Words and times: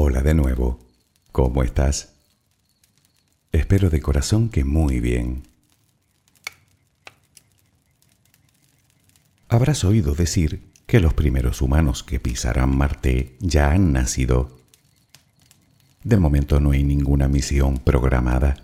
Hola 0.00 0.22
de 0.22 0.32
nuevo. 0.32 0.78
¿Cómo 1.32 1.64
estás? 1.64 2.12
Espero 3.50 3.90
de 3.90 4.00
corazón 4.00 4.48
que 4.48 4.62
muy 4.62 5.00
bien. 5.00 5.42
Habrás 9.48 9.82
oído 9.82 10.14
decir 10.14 10.70
que 10.86 11.00
los 11.00 11.14
primeros 11.14 11.62
humanos 11.62 12.04
que 12.04 12.20
pisarán 12.20 12.78
Marte 12.78 13.36
ya 13.40 13.72
han 13.72 13.92
nacido. 13.92 14.60
De 16.04 16.16
momento 16.16 16.60
no 16.60 16.70
hay 16.70 16.84
ninguna 16.84 17.26
misión 17.26 17.78
programada, 17.78 18.54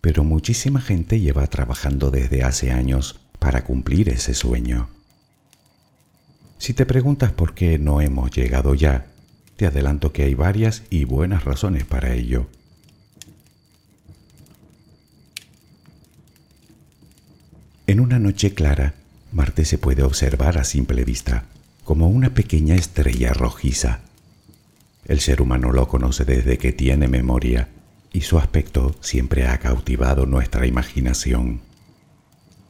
pero 0.00 0.22
muchísima 0.22 0.80
gente 0.80 1.18
lleva 1.18 1.44
trabajando 1.48 2.12
desde 2.12 2.44
hace 2.44 2.70
años 2.70 3.18
para 3.40 3.64
cumplir 3.64 4.10
ese 4.10 4.32
sueño. 4.32 4.88
Si 6.58 6.72
te 6.72 6.86
preguntas 6.86 7.32
por 7.32 7.54
qué 7.54 7.80
no 7.80 8.00
hemos 8.00 8.30
llegado 8.30 8.76
ya, 8.76 9.17
te 9.58 9.66
adelanto 9.66 10.12
que 10.12 10.22
hay 10.22 10.34
varias 10.34 10.84
y 10.88 11.04
buenas 11.04 11.44
razones 11.44 11.84
para 11.84 12.14
ello. 12.14 12.46
En 17.88 17.98
una 17.98 18.20
noche 18.20 18.54
clara, 18.54 18.94
Marte 19.32 19.64
se 19.64 19.76
puede 19.76 20.04
observar 20.04 20.58
a 20.58 20.64
simple 20.64 21.04
vista 21.04 21.46
como 21.82 22.06
una 22.06 22.34
pequeña 22.34 22.76
estrella 22.76 23.32
rojiza. 23.32 23.98
El 25.06 25.18
ser 25.18 25.42
humano 25.42 25.72
lo 25.72 25.88
conoce 25.88 26.24
desde 26.24 26.56
que 26.58 26.72
tiene 26.72 27.08
memoria 27.08 27.68
y 28.12 28.20
su 28.20 28.38
aspecto 28.38 28.94
siempre 29.00 29.48
ha 29.48 29.58
cautivado 29.58 30.24
nuestra 30.24 30.68
imaginación. 30.68 31.62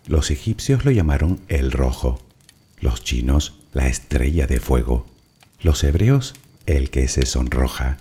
Los 0.07 0.31
egipcios 0.31 0.87
lo 0.87 0.91
llamaron 0.91 1.41
el 1.49 1.71
rojo, 1.71 2.19
los 2.81 3.05
chinos 3.05 3.59
la 3.75 3.89
estrella 3.89 4.47
de 4.47 4.59
fuego, 4.59 5.05
los 5.61 5.85
hebreos 5.85 6.33
el 6.69 6.91
que 6.91 7.09
se 7.09 7.25
sonroja. 7.25 7.97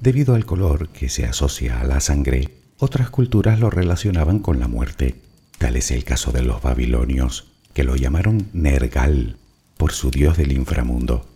Debido 0.00 0.34
al 0.34 0.46
color 0.46 0.88
que 0.88 1.10
se 1.10 1.26
asocia 1.26 1.80
a 1.80 1.84
la 1.84 2.00
sangre, 2.00 2.48
otras 2.78 3.10
culturas 3.10 3.60
lo 3.60 3.68
relacionaban 3.68 4.38
con 4.38 4.58
la 4.58 4.68
muerte. 4.68 5.16
Tal 5.58 5.76
es 5.76 5.90
el 5.90 6.04
caso 6.04 6.32
de 6.32 6.42
los 6.42 6.62
babilonios, 6.62 7.52
que 7.74 7.84
lo 7.84 7.94
llamaron 7.94 8.48
Nergal, 8.54 9.36
por 9.76 9.92
su 9.92 10.10
dios 10.10 10.38
del 10.38 10.52
inframundo. 10.52 11.26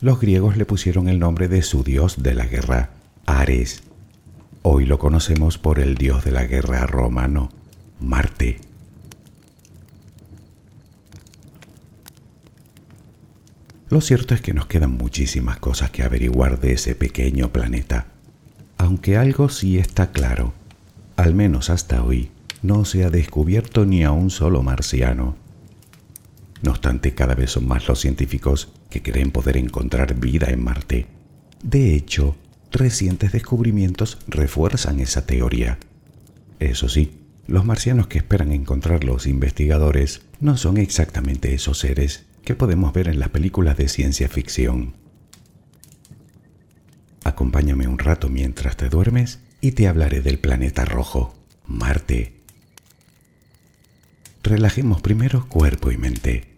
Los 0.00 0.20
griegos 0.20 0.56
le 0.56 0.64
pusieron 0.64 1.08
el 1.08 1.18
nombre 1.18 1.48
de 1.48 1.62
su 1.62 1.82
dios 1.82 2.22
de 2.22 2.34
la 2.34 2.46
guerra, 2.46 2.90
Ares. 3.26 3.82
Hoy 4.62 4.86
lo 4.86 5.00
conocemos 5.00 5.58
por 5.58 5.80
el 5.80 5.96
dios 5.96 6.24
de 6.24 6.30
la 6.30 6.44
guerra 6.44 6.86
romano, 6.86 7.50
Marte. 7.98 8.67
Lo 13.90 14.02
cierto 14.02 14.34
es 14.34 14.42
que 14.42 14.52
nos 14.52 14.66
quedan 14.66 14.98
muchísimas 14.98 15.58
cosas 15.58 15.90
que 15.90 16.02
averiguar 16.02 16.60
de 16.60 16.72
ese 16.72 16.94
pequeño 16.94 17.52
planeta, 17.52 18.08
aunque 18.76 19.16
algo 19.16 19.48
sí 19.48 19.78
está 19.78 20.12
claro, 20.12 20.52
al 21.16 21.34
menos 21.34 21.70
hasta 21.70 22.02
hoy, 22.04 22.30
no 22.62 22.84
se 22.84 23.04
ha 23.04 23.10
descubierto 23.10 23.86
ni 23.86 24.04
a 24.04 24.12
un 24.12 24.30
solo 24.30 24.62
marciano. 24.62 25.36
No 26.62 26.72
obstante, 26.72 27.14
cada 27.14 27.34
vez 27.34 27.52
son 27.52 27.66
más 27.66 27.88
los 27.88 28.00
científicos 28.00 28.68
que 28.90 29.02
creen 29.02 29.30
poder 29.30 29.56
encontrar 29.56 30.14
vida 30.14 30.48
en 30.50 30.62
Marte. 30.62 31.06
De 31.62 31.94
hecho, 31.94 32.36
recientes 32.70 33.32
descubrimientos 33.32 34.18
refuerzan 34.26 35.00
esa 35.00 35.24
teoría. 35.24 35.78
Eso 36.58 36.88
sí, 36.88 37.20
los 37.46 37.64
marcianos 37.64 38.06
que 38.06 38.18
esperan 38.18 38.52
encontrar 38.52 39.04
los 39.04 39.26
investigadores 39.26 40.22
no 40.40 40.56
son 40.58 40.76
exactamente 40.76 41.54
esos 41.54 41.78
seres 41.78 42.27
que 42.44 42.54
podemos 42.54 42.92
ver 42.92 43.08
en 43.08 43.18
las 43.18 43.28
películas 43.28 43.76
de 43.76 43.88
ciencia 43.88 44.28
ficción. 44.28 44.94
Acompáñame 47.24 47.88
un 47.88 47.98
rato 47.98 48.28
mientras 48.28 48.76
te 48.76 48.88
duermes 48.88 49.40
y 49.60 49.72
te 49.72 49.88
hablaré 49.88 50.20
del 50.20 50.38
planeta 50.38 50.84
rojo, 50.84 51.34
Marte, 51.66 52.38
relajemos 54.42 55.02
primero 55.02 55.46
cuerpo 55.48 55.90
y 55.90 55.98
mente. 55.98 56.57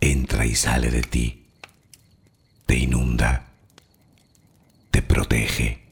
entra 0.00 0.46
y 0.46 0.54
sale 0.54 0.90
de 0.90 1.02
ti, 1.02 1.46
te 2.66 2.76
inunda, 2.76 3.46
te 4.90 5.02
protege, 5.02 5.82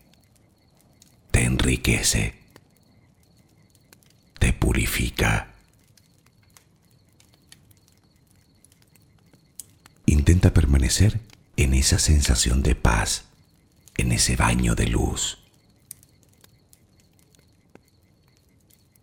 te 1.31 1.45
enriquece, 1.45 2.35
te 4.39 4.53
purifica. 4.53 5.55
Intenta 10.07 10.53
permanecer 10.53 11.21
en 11.57 11.75
esa 11.75 11.99
sensación 11.99 12.63
de 12.63 12.75
paz, 12.75 13.25
en 13.97 14.13
ese 14.13 14.37
baño 14.37 14.75
de 14.75 14.89
luz. 14.89 15.39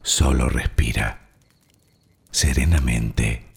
Solo 0.04 0.50
respira 0.50 1.30
serenamente. 2.32 3.49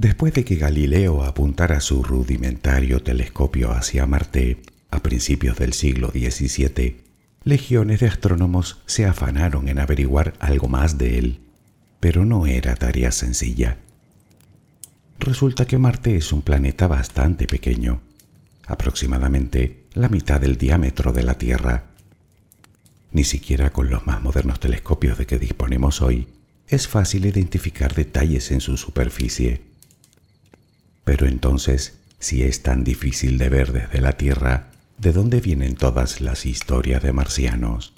Después 0.00 0.32
de 0.32 0.46
que 0.46 0.56
Galileo 0.56 1.24
apuntara 1.24 1.78
su 1.80 2.02
rudimentario 2.02 3.02
telescopio 3.02 3.72
hacia 3.72 4.06
Marte 4.06 4.62
a 4.90 5.02
principios 5.02 5.58
del 5.58 5.74
siglo 5.74 6.08
XVII, 6.08 7.02
legiones 7.44 8.00
de 8.00 8.06
astrónomos 8.06 8.78
se 8.86 9.04
afanaron 9.04 9.68
en 9.68 9.78
averiguar 9.78 10.32
algo 10.40 10.68
más 10.68 10.96
de 10.96 11.18
él, 11.18 11.40
pero 12.00 12.24
no 12.24 12.46
era 12.46 12.76
tarea 12.76 13.12
sencilla. 13.12 13.76
Resulta 15.18 15.66
que 15.66 15.76
Marte 15.76 16.16
es 16.16 16.32
un 16.32 16.40
planeta 16.40 16.86
bastante 16.86 17.46
pequeño, 17.46 18.00
aproximadamente 18.66 19.84
la 19.92 20.08
mitad 20.08 20.40
del 20.40 20.56
diámetro 20.56 21.12
de 21.12 21.24
la 21.24 21.34
Tierra. 21.34 21.84
Ni 23.12 23.24
siquiera 23.24 23.68
con 23.68 23.90
los 23.90 24.06
más 24.06 24.22
modernos 24.22 24.60
telescopios 24.60 25.18
de 25.18 25.26
que 25.26 25.38
disponemos 25.38 26.00
hoy 26.00 26.26
es 26.68 26.88
fácil 26.88 27.26
identificar 27.26 27.94
detalles 27.94 28.50
en 28.50 28.62
su 28.62 28.78
superficie. 28.78 29.68
Pero 31.04 31.26
entonces, 31.26 31.94
si 32.18 32.42
es 32.42 32.62
tan 32.62 32.84
difícil 32.84 33.38
de 33.38 33.48
ver 33.48 33.72
desde 33.72 34.00
la 34.00 34.12
Tierra, 34.12 34.70
de 34.98 35.12
dónde 35.12 35.40
vienen 35.40 35.74
todas 35.74 36.20
las 36.20 36.44
historias 36.44 37.02
de 37.02 37.12
marcianos. 37.12 37.94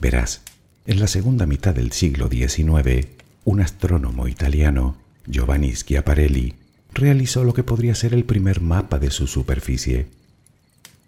Verás, 0.00 0.42
en 0.84 1.00
la 1.00 1.06
segunda 1.06 1.46
mitad 1.46 1.74
del 1.74 1.92
siglo 1.92 2.28
XIX, 2.28 3.06
un 3.44 3.60
astrónomo 3.60 4.28
italiano, 4.28 4.96
Giovanni 5.26 5.74
Schiaparelli, 5.74 6.54
realizó 6.92 7.44
lo 7.44 7.54
que 7.54 7.64
podría 7.64 7.94
ser 7.94 8.12
el 8.12 8.24
primer 8.24 8.60
mapa 8.60 8.98
de 8.98 9.10
su 9.10 9.26
superficie. 9.26 10.08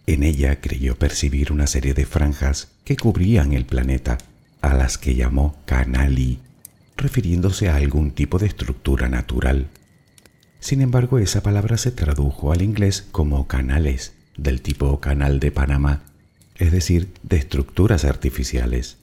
En 0.07 0.23
ella 0.23 0.61
creyó 0.61 0.97
percibir 0.97 1.53
una 1.53 1.67
serie 1.67 1.93
de 1.93 2.07
franjas 2.07 2.69
que 2.85 2.97
cubrían 2.97 3.53
el 3.53 3.67
planeta, 3.67 4.19
a 4.63 4.75
las 4.75 4.97
que 4.97 5.15
llamó 5.15 5.57
canali, 5.67 6.39
refiriéndose 6.97 7.69
a 7.69 7.77
algún 7.77 8.13
tipo 8.13 8.39
de 8.39 8.47
estructura 8.47 9.09
natural. 9.09 9.69
Sin 10.65 10.81
embargo, 10.81 11.19
esa 11.19 11.43
palabra 11.43 11.77
se 11.77 11.91
tradujo 11.91 12.51
al 12.51 12.63
inglés 12.63 13.07
como 13.13 13.47
canales, 13.47 14.15
del 14.39 14.63
tipo 14.63 14.99
Canal 14.99 15.39
de 15.39 15.53
Panamá, 15.53 16.05
es 16.55 16.73
decir, 16.73 17.13
de 17.23 17.37
estructuras 17.37 18.07
artificiales. 18.07 18.97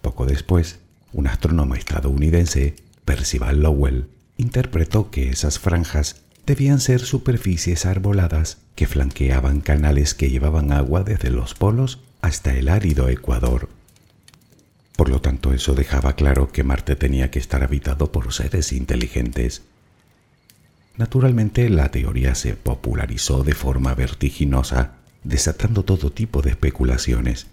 Poco 0.00 0.24
después, 0.24 0.78
un 1.12 1.26
astrónomo 1.26 1.74
estadounidense, 1.74 2.74
Percival 3.04 3.60
Lowell, 3.60 4.06
interpretó 4.38 5.10
que 5.10 5.28
esas 5.28 5.58
franjas 5.58 6.22
debían 6.46 6.80
ser 6.80 7.00
superficies 7.00 7.84
arboladas 7.84 8.56
que 8.76 8.86
flanqueaban 8.86 9.60
canales 9.60 10.14
que 10.14 10.30
llevaban 10.30 10.72
agua 10.72 11.04
desde 11.04 11.28
los 11.28 11.52
polos 11.52 11.98
hasta 12.22 12.54
el 12.54 12.70
árido 12.70 13.10
Ecuador. 13.10 13.68
Por 14.96 15.10
lo 15.10 15.20
tanto, 15.20 15.52
eso 15.52 15.74
dejaba 15.74 16.14
claro 16.14 16.50
que 16.50 16.64
Marte 16.64 16.96
tenía 16.96 17.30
que 17.30 17.38
estar 17.38 17.62
habitado 17.62 18.10
por 18.10 18.32
seres 18.32 18.72
inteligentes 18.72 19.64
Naturalmente, 20.96 21.68
la 21.68 21.90
teoría 21.90 22.34
se 22.34 22.56
popularizó 22.56 23.42
de 23.42 23.54
forma 23.54 23.94
vertiginosa, 23.94 24.96
desatando 25.24 25.84
todo 25.84 26.12
tipo 26.12 26.42
de 26.42 26.50
especulaciones. 26.50 27.46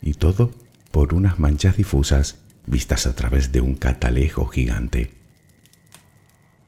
Y 0.00 0.14
todo 0.14 0.52
por 0.90 1.14
unas 1.14 1.38
manchas 1.38 1.76
difusas 1.76 2.38
vistas 2.66 3.06
a 3.06 3.14
través 3.14 3.50
de 3.50 3.60
un 3.60 3.74
catalejo 3.74 4.46
gigante. 4.46 5.12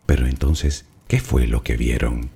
Pero 0.07 0.27
entonces, 0.27 0.87
¿qué 1.09 1.21
fue 1.21 1.47
lo 1.47 1.63
que 1.63 1.77
vieron? 1.77 2.31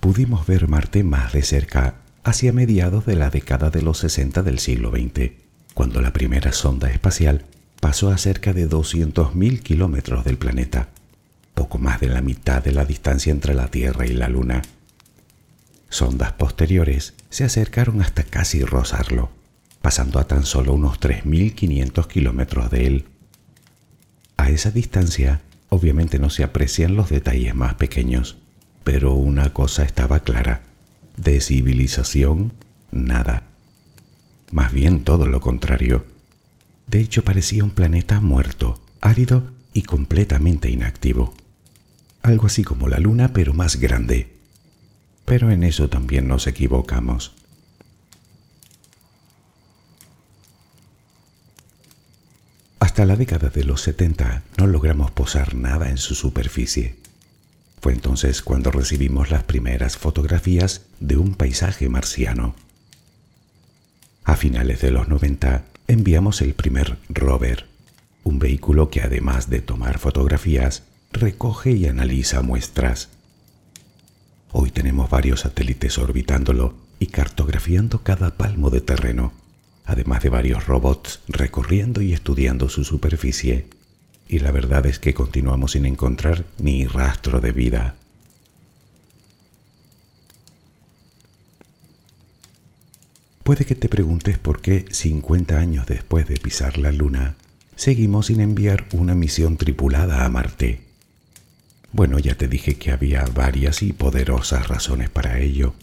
Pudimos 0.00 0.46
ver 0.46 0.68
Marte 0.68 1.02
más 1.02 1.32
de 1.32 1.42
cerca 1.42 1.96
hacia 2.22 2.52
mediados 2.52 3.06
de 3.06 3.16
la 3.16 3.30
década 3.30 3.70
de 3.70 3.82
los 3.82 3.98
60 3.98 4.42
del 4.42 4.58
siglo 4.58 4.90
XX, 4.90 5.32
cuando 5.74 6.00
la 6.00 6.12
primera 6.12 6.52
sonda 6.52 6.90
espacial 6.90 7.44
pasó 7.86 8.10
a 8.10 8.18
cerca 8.18 8.52
de 8.52 8.68
200.000 8.68 9.60
kilómetros 9.60 10.24
del 10.24 10.38
planeta, 10.38 10.88
poco 11.54 11.78
más 11.78 12.00
de 12.00 12.08
la 12.08 12.20
mitad 12.20 12.60
de 12.60 12.72
la 12.72 12.84
distancia 12.84 13.30
entre 13.30 13.54
la 13.54 13.68
Tierra 13.68 14.08
y 14.08 14.12
la 14.12 14.28
Luna. 14.28 14.62
Sondas 15.88 16.32
posteriores 16.32 17.14
se 17.30 17.44
acercaron 17.44 18.02
hasta 18.02 18.24
casi 18.24 18.64
rozarlo, 18.64 19.30
pasando 19.82 20.18
a 20.18 20.26
tan 20.26 20.44
solo 20.44 20.72
unos 20.72 20.98
3.500 20.98 22.08
kilómetros 22.08 22.72
de 22.72 22.86
él. 22.88 23.04
A 24.36 24.50
esa 24.50 24.72
distancia, 24.72 25.42
obviamente 25.68 26.18
no 26.18 26.28
se 26.28 26.42
aprecian 26.42 26.96
los 26.96 27.08
detalles 27.08 27.54
más 27.54 27.74
pequeños, 27.74 28.36
pero 28.82 29.14
una 29.14 29.52
cosa 29.52 29.84
estaba 29.84 30.24
clara, 30.24 30.62
de 31.16 31.40
civilización, 31.40 32.52
nada. 32.90 33.44
Más 34.50 34.72
bien 34.72 35.04
todo 35.04 35.28
lo 35.28 35.40
contrario 35.40 36.15
de 36.86 37.00
hecho, 37.00 37.24
parecía 37.24 37.64
un 37.64 37.70
planeta 37.70 38.20
muerto, 38.20 38.80
árido 39.00 39.50
y 39.72 39.82
completamente 39.82 40.70
inactivo. 40.70 41.34
Algo 42.22 42.46
así 42.46 42.64
como 42.64 42.88
la 42.88 42.98
Luna, 42.98 43.32
pero 43.32 43.54
más 43.54 43.76
grande. 43.76 44.36
Pero 45.24 45.50
en 45.50 45.64
eso 45.64 45.88
también 45.88 46.28
nos 46.28 46.46
equivocamos. 46.46 47.34
Hasta 52.78 53.04
la 53.04 53.16
década 53.16 53.50
de 53.50 53.64
los 53.64 53.82
70 53.82 54.42
no 54.56 54.66
logramos 54.66 55.10
posar 55.10 55.54
nada 55.54 55.90
en 55.90 55.98
su 55.98 56.14
superficie. 56.14 56.96
Fue 57.80 57.92
entonces 57.92 58.42
cuando 58.42 58.70
recibimos 58.70 59.30
las 59.30 59.44
primeras 59.44 59.96
fotografías 59.96 60.82
de 61.00 61.16
un 61.16 61.34
paisaje 61.34 61.88
marciano. 61.88 62.54
A 64.24 64.36
finales 64.36 64.80
de 64.80 64.90
los 64.90 65.08
90 65.08 65.64
enviamos 65.88 66.42
el 66.42 66.54
primer 66.54 66.98
rover, 67.08 67.66
un 68.24 68.38
vehículo 68.38 68.90
que 68.90 69.02
además 69.02 69.48
de 69.50 69.60
tomar 69.60 69.98
fotografías, 69.98 70.82
recoge 71.12 71.72
y 71.72 71.86
analiza 71.86 72.42
muestras. 72.42 73.10
Hoy 74.52 74.70
tenemos 74.70 75.10
varios 75.10 75.40
satélites 75.40 75.98
orbitándolo 75.98 76.74
y 76.98 77.06
cartografiando 77.06 78.02
cada 78.02 78.36
palmo 78.36 78.70
de 78.70 78.80
terreno, 78.80 79.32
además 79.84 80.22
de 80.22 80.30
varios 80.30 80.66
robots 80.66 81.20
recorriendo 81.28 82.02
y 82.02 82.12
estudiando 82.12 82.68
su 82.68 82.84
superficie. 82.84 83.68
Y 84.28 84.40
la 84.40 84.50
verdad 84.50 84.86
es 84.86 84.98
que 84.98 85.14
continuamos 85.14 85.72
sin 85.72 85.86
encontrar 85.86 86.44
ni 86.58 86.86
rastro 86.86 87.40
de 87.40 87.52
vida. 87.52 87.94
Puede 93.46 93.64
que 93.64 93.76
te 93.76 93.88
preguntes 93.88 94.38
por 94.38 94.60
qué 94.60 94.86
50 94.90 95.56
años 95.56 95.86
después 95.86 96.26
de 96.26 96.36
pisar 96.36 96.78
la 96.78 96.90
Luna, 96.90 97.36
seguimos 97.76 98.26
sin 98.26 98.40
enviar 98.40 98.88
una 98.90 99.14
misión 99.14 99.56
tripulada 99.56 100.24
a 100.24 100.28
Marte. 100.28 100.80
Bueno, 101.92 102.18
ya 102.18 102.34
te 102.34 102.48
dije 102.48 102.74
que 102.74 102.90
había 102.90 103.24
varias 103.26 103.84
y 103.84 103.92
poderosas 103.92 104.66
razones 104.66 105.10
para 105.10 105.38
ello. 105.38 105.74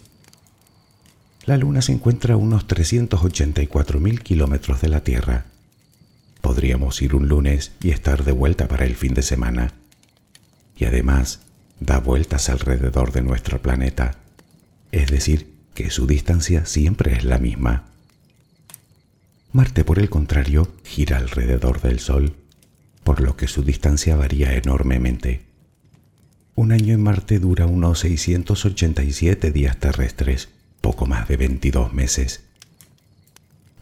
La 1.45 1.55
Luna 1.55 1.81
se 1.81 1.93
encuentra 1.93 2.33
a 2.33 2.37
unos 2.37 2.67
384.000 2.67 4.19
kilómetros 4.19 4.81
de 4.81 4.89
la 4.89 5.05
Tierra. 5.05 5.45
Podríamos 6.41 7.01
ir 7.01 7.15
un 7.15 7.29
lunes 7.29 7.71
y 7.81 7.91
estar 7.91 8.25
de 8.25 8.33
vuelta 8.33 8.67
para 8.67 8.83
el 8.83 8.97
fin 8.97 9.13
de 9.13 9.21
semana. 9.21 9.71
Y 10.75 10.83
además, 10.83 11.39
da 11.79 11.99
vueltas 11.99 12.49
alrededor 12.49 13.13
de 13.13 13.21
nuestro 13.21 13.61
planeta. 13.61 14.17
Es 14.91 15.09
decir, 15.09 15.52
que 15.73 15.89
su 15.89 16.07
distancia 16.07 16.65
siempre 16.65 17.13
es 17.13 17.23
la 17.23 17.39
misma. 17.39 17.85
Marte, 19.51 19.83
por 19.83 19.99
el 19.99 20.09
contrario, 20.09 20.71
gira 20.83 21.17
alrededor 21.17 21.81
del 21.81 21.99
Sol, 21.99 22.35
por 23.03 23.21
lo 23.21 23.35
que 23.35 23.47
su 23.47 23.63
distancia 23.63 24.15
varía 24.15 24.55
enormemente. 24.55 25.41
Un 26.55 26.71
año 26.71 26.93
en 26.93 27.01
Marte 27.01 27.39
dura 27.39 27.65
unos 27.65 27.99
687 27.99 29.51
días 29.51 29.77
terrestres, 29.77 30.49
poco 30.81 31.05
más 31.05 31.27
de 31.27 31.37
22 31.37 31.93
meses. 31.93 32.43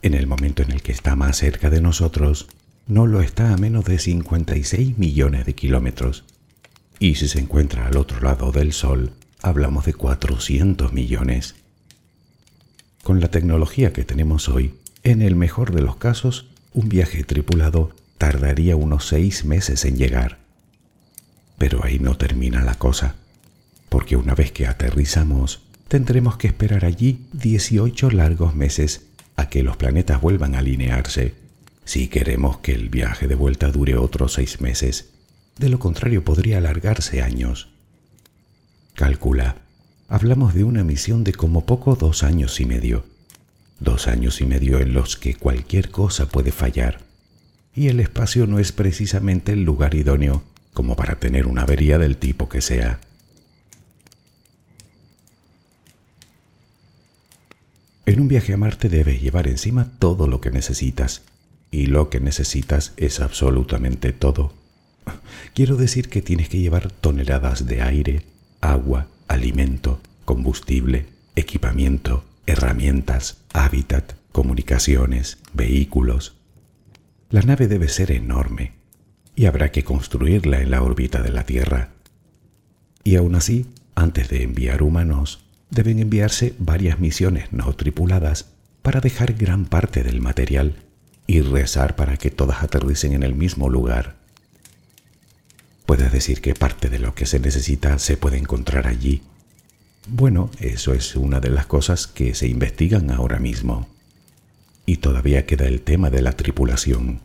En 0.01 0.13
el 0.13 0.27
momento 0.27 0.63
en 0.63 0.71
el 0.71 0.81
que 0.81 0.91
está 0.91 1.15
más 1.15 1.38
cerca 1.38 1.69
de 1.69 1.81
nosotros, 1.81 2.48
no 2.88 3.07
lo 3.07 3.21
está 3.21 3.53
a 3.53 3.57
menos 3.57 3.86
de 3.86 4.00
56 4.00 4.98
millones 4.98 5.45
de 5.45 5.53
kilómetros. 5.53 6.24
Y 7.00 7.15
si 7.15 7.27
se 7.27 7.39
encuentra 7.39 7.88
al 7.88 7.98
otro 7.98 8.19
lado 8.21 8.51
del 8.51 8.74
Sol, 8.74 9.13
hablamos 9.41 9.86
de 9.86 9.93
400 9.93 10.93
millones. 10.93 11.55
Con 13.03 13.20
la 13.20 13.29
tecnología 13.29 13.93
que 13.93 14.03
tenemos 14.03 14.48
hoy, 14.48 14.75
en 15.03 15.24
el 15.24 15.36
mejor 15.36 15.74
de 15.74 15.81
los 15.81 15.96
casos, 15.96 16.48
un 16.74 16.88
viaje 16.88 17.24
tripulado 17.24 17.96
tardaría 18.20 18.75
unos 18.75 19.08
seis 19.08 19.43
meses 19.43 19.86
en 19.86 19.98
llegar. 19.98 20.38
Pero 21.58 21.84
ahí 21.84 21.98
no 21.98 22.15
termina 22.15 22.63
la 22.63 22.75
cosa, 22.75 23.15
porque 23.89 24.15
una 24.15 24.36
vez 24.36 24.51
que 24.51 24.67
aterrizamos, 24.67 25.62
tendremos 25.88 26.38
que 26.38 26.48
esperar 26.48 26.86
allí 26.86 27.25
18 27.34 28.12
largos 28.12 28.53
meses 28.55 29.08
a 29.36 29.50
que 29.50 29.64
los 29.64 29.77
planetas 29.77 30.22
vuelvan 30.22 30.53
a 30.53 30.59
alinearse, 30.59 31.33
si 31.83 32.07
queremos 32.07 32.59
que 32.59 32.74
el 32.74 32.90
viaje 32.90 33.27
de 33.27 33.35
vuelta 33.35 33.72
dure 33.72 33.98
otros 33.98 34.33
seis 34.33 34.61
meses. 34.61 35.09
De 35.57 35.70
lo 35.70 35.79
contrario, 35.79 36.24
podría 36.24 36.59
alargarse 36.59 37.24
años. 37.24 37.70
Calcula, 38.94 39.57
hablamos 40.11 40.53
de 40.53 40.65
una 40.65 40.83
misión 40.83 41.24
de 41.24 41.31
como 41.31 41.65
poco 41.65 41.95
dos 41.95 42.24
años 42.24 42.59
y 42.59 42.65
medio. 42.65 43.05
Dos 43.79 44.09
años 44.09 44.41
y 44.41 44.45
medio 44.45 44.79
en 44.79 44.93
los 44.93 45.15
que 45.15 45.35
cualquier 45.35 45.89
cosa 45.89 46.27
puede 46.27 46.51
fallar. 46.51 47.00
Y 47.74 47.87
el 47.87 48.01
espacio 48.01 48.45
no 48.45 48.59
es 48.59 48.74
precisamente 48.74 49.53
el 49.53 49.63
lugar 49.63 49.95
idóneo 49.95 50.43
como 50.74 50.97
para 50.97 51.15
tener 51.15 51.47
una 51.47 51.61
avería 51.61 51.97
del 51.97 52.17
tipo 52.17 52.50
que 52.50 52.59
sea. 52.59 53.00
En 58.05 58.19
un 58.19 58.27
viaje 58.27 58.51
a 58.51 58.57
Marte 58.57 58.89
debes 58.89 59.21
llevar 59.21 59.47
encima 59.47 59.93
todo 59.97 60.27
lo 60.27 60.41
que 60.41 60.51
necesitas. 60.51 61.21
Y 61.71 61.85
lo 61.85 62.09
que 62.09 62.19
necesitas 62.19 62.91
es 62.97 63.21
absolutamente 63.21 64.11
todo. 64.11 64.51
Quiero 65.53 65.77
decir 65.77 66.09
que 66.09 66.21
tienes 66.21 66.50
que 66.50 66.59
llevar 66.59 66.91
toneladas 66.91 67.65
de 67.65 67.81
aire, 67.81 68.24
agua, 68.59 69.07
alimento, 69.31 70.01
combustible, 70.25 71.05
equipamiento, 71.35 72.25
herramientas, 72.46 73.37
hábitat, 73.53 74.13
comunicaciones, 74.33 75.37
vehículos. 75.53 76.35
La 77.29 77.41
nave 77.41 77.70
debe 77.70 77.87
ser 77.87 78.11
enorme, 78.11 78.74
y 79.33 79.46
habrá 79.46 79.72
que 79.72 79.85
construirla 79.85 80.61
en 80.61 80.70
la 80.70 80.83
órbita 80.83 81.22
de 81.22 81.31
la 81.31 81.46
Tierra. 81.46 81.91
Y 83.05 83.15
aún 83.15 83.35
así, 83.35 83.67
antes 83.96 84.27
de 84.27 84.44
enviar 84.44 84.83
humanos, 84.83 85.46
deben 85.70 86.00
enviarse 86.00 86.53
varias 86.59 87.00
misiones 87.00 87.53
no 87.53 87.72
tripuladas 87.74 88.51
para 88.81 89.00
dejar 89.00 89.33
gran 89.33 89.65
parte 89.65 90.03
del 90.03 90.20
material 90.20 90.75
y 91.25 91.39
rezar 91.39 91.96
para 91.96 92.17
que 92.17 92.31
todas 92.31 92.63
aterricen 92.63 93.13
en 93.13 93.24
el 93.24 93.35
mismo 93.35 93.70
lugar. 93.70 94.17
Puedes 95.92 96.14
decir 96.14 96.40
que 96.40 96.54
parte 96.54 96.88
de 96.88 97.00
lo 97.00 97.14
que 97.16 97.25
se 97.25 97.38
necesita 97.42 98.00
se 98.00 98.16
puede 98.16 98.38
encontrar 98.38 98.88
allí. 98.88 99.24
Bueno, 100.08 100.50
eso 100.62 100.94
es 100.94 101.18
una 101.18 101.42
de 101.42 101.50
las 101.50 101.66
cosas 101.66 102.08
que 102.08 102.34
se 102.34 102.48
investigan 102.48 103.12
ahora 103.12 103.40
mismo. 103.40 103.90
Y 104.86 104.98
todavía 105.04 105.46
queda 105.46 105.68
el 105.68 105.82
tema 105.82 106.10
de 106.10 106.22
la 106.22 106.32
tripulación. 106.32 107.20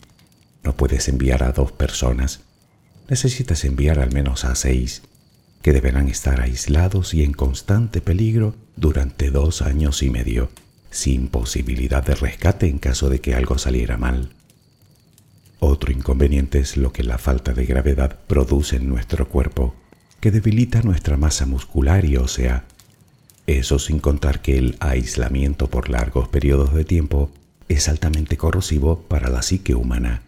No 0.64 0.74
puedes 0.74 1.06
enviar 1.06 1.44
a 1.44 1.52
dos 1.52 1.70
personas. 1.70 2.40
Necesitas 3.08 3.64
enviar 3.64 4.00
al 4.00 4.12
menos 4.12 4.44
a 4.44 4.56
seis, 4.56 5.02
que 5.62 5.72
deberán 5.72 6.08
estar 6.08 6.40
aislados 6.40 7.14
y 7.14 7.22
en 7.22 7.34
constante 7.34 8.00
peligro 8.00 8.56
durante 8.74 9.30
dos 9.30 9.62
años 9.62 10.02
y 10.02 10.10
medio, 10.10 10.50
sin 10.90 11.28
posibilidad 11.28 12.04
de 12.04 12.16
rescate 12.16 12.66
en 12.66 12.80
caso 12.80 13.10
de 13.10 13.20
que 13.20 13.36
algo 13.36 13.58
saliera 13.58 13.96
mal. 13.96 14.30
Otro 15.58 15.92
inconveniente 15.92 16.58
es 16.58 16.76
lo 16.76 16.92
que 16.92 17.02
la 17.02 17.18
falta 17.18 17.52
de 17.54 17.66
gravedad 17.66 18.18
produce 18.26 18.76
en 18.76 18.88
nuestro 18.88 19.28
cuerpo, 19.28 19.74
que 20.20 20.30
debilita 20.30 20.82
nuestra 20.82 21.16
masa 21.16 21.46
muscular 21.46 22.04
y 22.04 22.16
ósea. 22.16 22.64
Eso 23.46 23.78
sin 23.78 24.00
contar 24.00 24.42
que 24.42 24.58
el 24.58 24.76
aislamiento 24.80 25.68
por 25.68 25.88
largos 25.88 26.28
periodos 26.28 26.74
de 26.74 26.84
tiempo 26.84 27.30
es 27.68 27.88
altamente 27.88 28.36
corrosivo 28.36 29.00
para 29.08 29.30
la 29.30 29.42
psique 29.42 29.74
humana. 29.74 30.22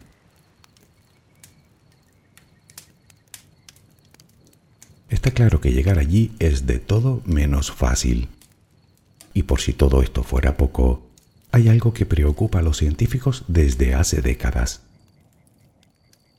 Está 5.09 5.31
claro 5.31 5.61
que 5.61 5.73
llegar 5.73 5.99
allí 5.99 6.33
es 6.39 6.67
de 6.67 6.79
todo 6.79 7.23
menos 7.25 7.73
fácil. 7.73 8.29
Y 9.35 9.45
por 9.45 9.61
si 9.61 9.73
todo 9.73 10.03
esto 10.03 10.23
fuera 10.23 10.57
poco, 10.57 11.03
hay 11.51 11.69
algo 11.69 11.95
que 11.95 12.07
preocupa 12.07 12.59
a 12.59 12.63
los 12.63 12.77
científicos 12.79 13.45
desde 13.49 13.95
hace 13.95 14.21
décadas. 14.21 14.83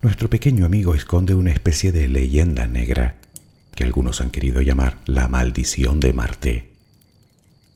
Nuestro 0.02 0.30
pequeño 0.30 0.66
amigo 0.66 0.96
esconde 0.96 1.36
una 1.36 1.52
especie 1.52 1.92
de 1.92 2.08
leyenda 2.08 2.68
negra, 2.68 3.18
que 3.76 3.84
algunos 3.84 4.22
han 4.22 4.30
querido 4.30 4.62
llamar 4.62 4.98
la 5.06 5.28
maldición 5.28 6.00
de 6.00 6.14
Marte. 6.14 6.70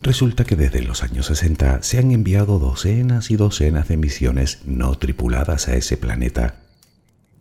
Resulta 0.01 0.45
que 0.45 0.55
desde 0.55 0.81
los 0.83 1.03
años 1.03 1.25
60 1.25 1.83
se 1.83 1.99
han 1.99 2.11
enviado 2.11 2.59
docenas 2.59 3.29
y 3.29 3.35
docenas 3.35 3.89
de 3.89 3.97
misiones 3.97 4.59
no 4.63 4.97
tripuladas 4.97 5.67
a 5.67 5.75
ese 5.75 5.97
planeta. 5.97 6.55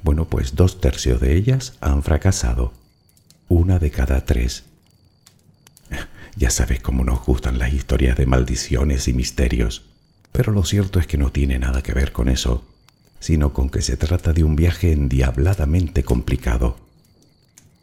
Bueno, 0.03 0.29
pues 0.29 0.57
dos 0.57 0.81
tercios 0.81 1.21
de 1.21 1.37
ellas 1.37 1.75
han 1.81 2.03
fracasado 2.03 2.73
una 3.47 3.79
de 3.79 3.93
cada 3.93 4.25
tres. 4.25 4.65
Ya 6.35 6.51
sabes 6.51 6.81
cómo 6.81 7.05
nos 7.05 7.25
gustan 7.25 7.59
las 7.59 7.73
historias 7.73 8.17
de 8.17 8.27
maldiciones 8.27 9.07
y 9.07 9.13
misterios, 9.13 9.85
pero 10.33 10.51
lo 10.51 10.65
cierto 10.65 10.99
es 10.99 11.07
que 11.07 11.19
no 11.19 11.31
tiene 11.31 11.59
nada 11.59 11.83
que 11.83 11.93
ver 11.93 12.11
con 12.11 12.31
eso, 12.31 12.67
sino 13.23 13.53
con 13.53 13.71
que 13.71 13.83
se 13.83 13.97
trata 13.97 14.33
de 14.33 14.43
un 14.43 14.57
viaje 14.57 14.91
endiabladamente 14.91 16.03
complicado. 16.03 16.77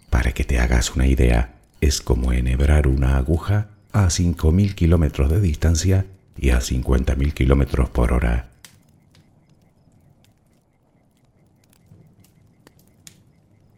Para 0.10 0.34
que 0.34 0.44
te 0.44 0.60
hagas 0.60 0.98
una 0.98 1.08
idea, 1.08 1.56
es 1.80 2.02
como 2.02 2.34
enhebrar 2.34 2.88
una 2.88 3.16
aguja 3.16 3.70
a 3.94 4.08
5.000 4.08 4.76
kilómetros 4.76 5.32
de 5.32 5.40
distancia 5.40 6.06
y 6.38 6.50
a 6.50 6.60
50.000 6.60 7.34
kilómetros 7.34 7.90
por 7.90 8.12
hora. 8.12 8.50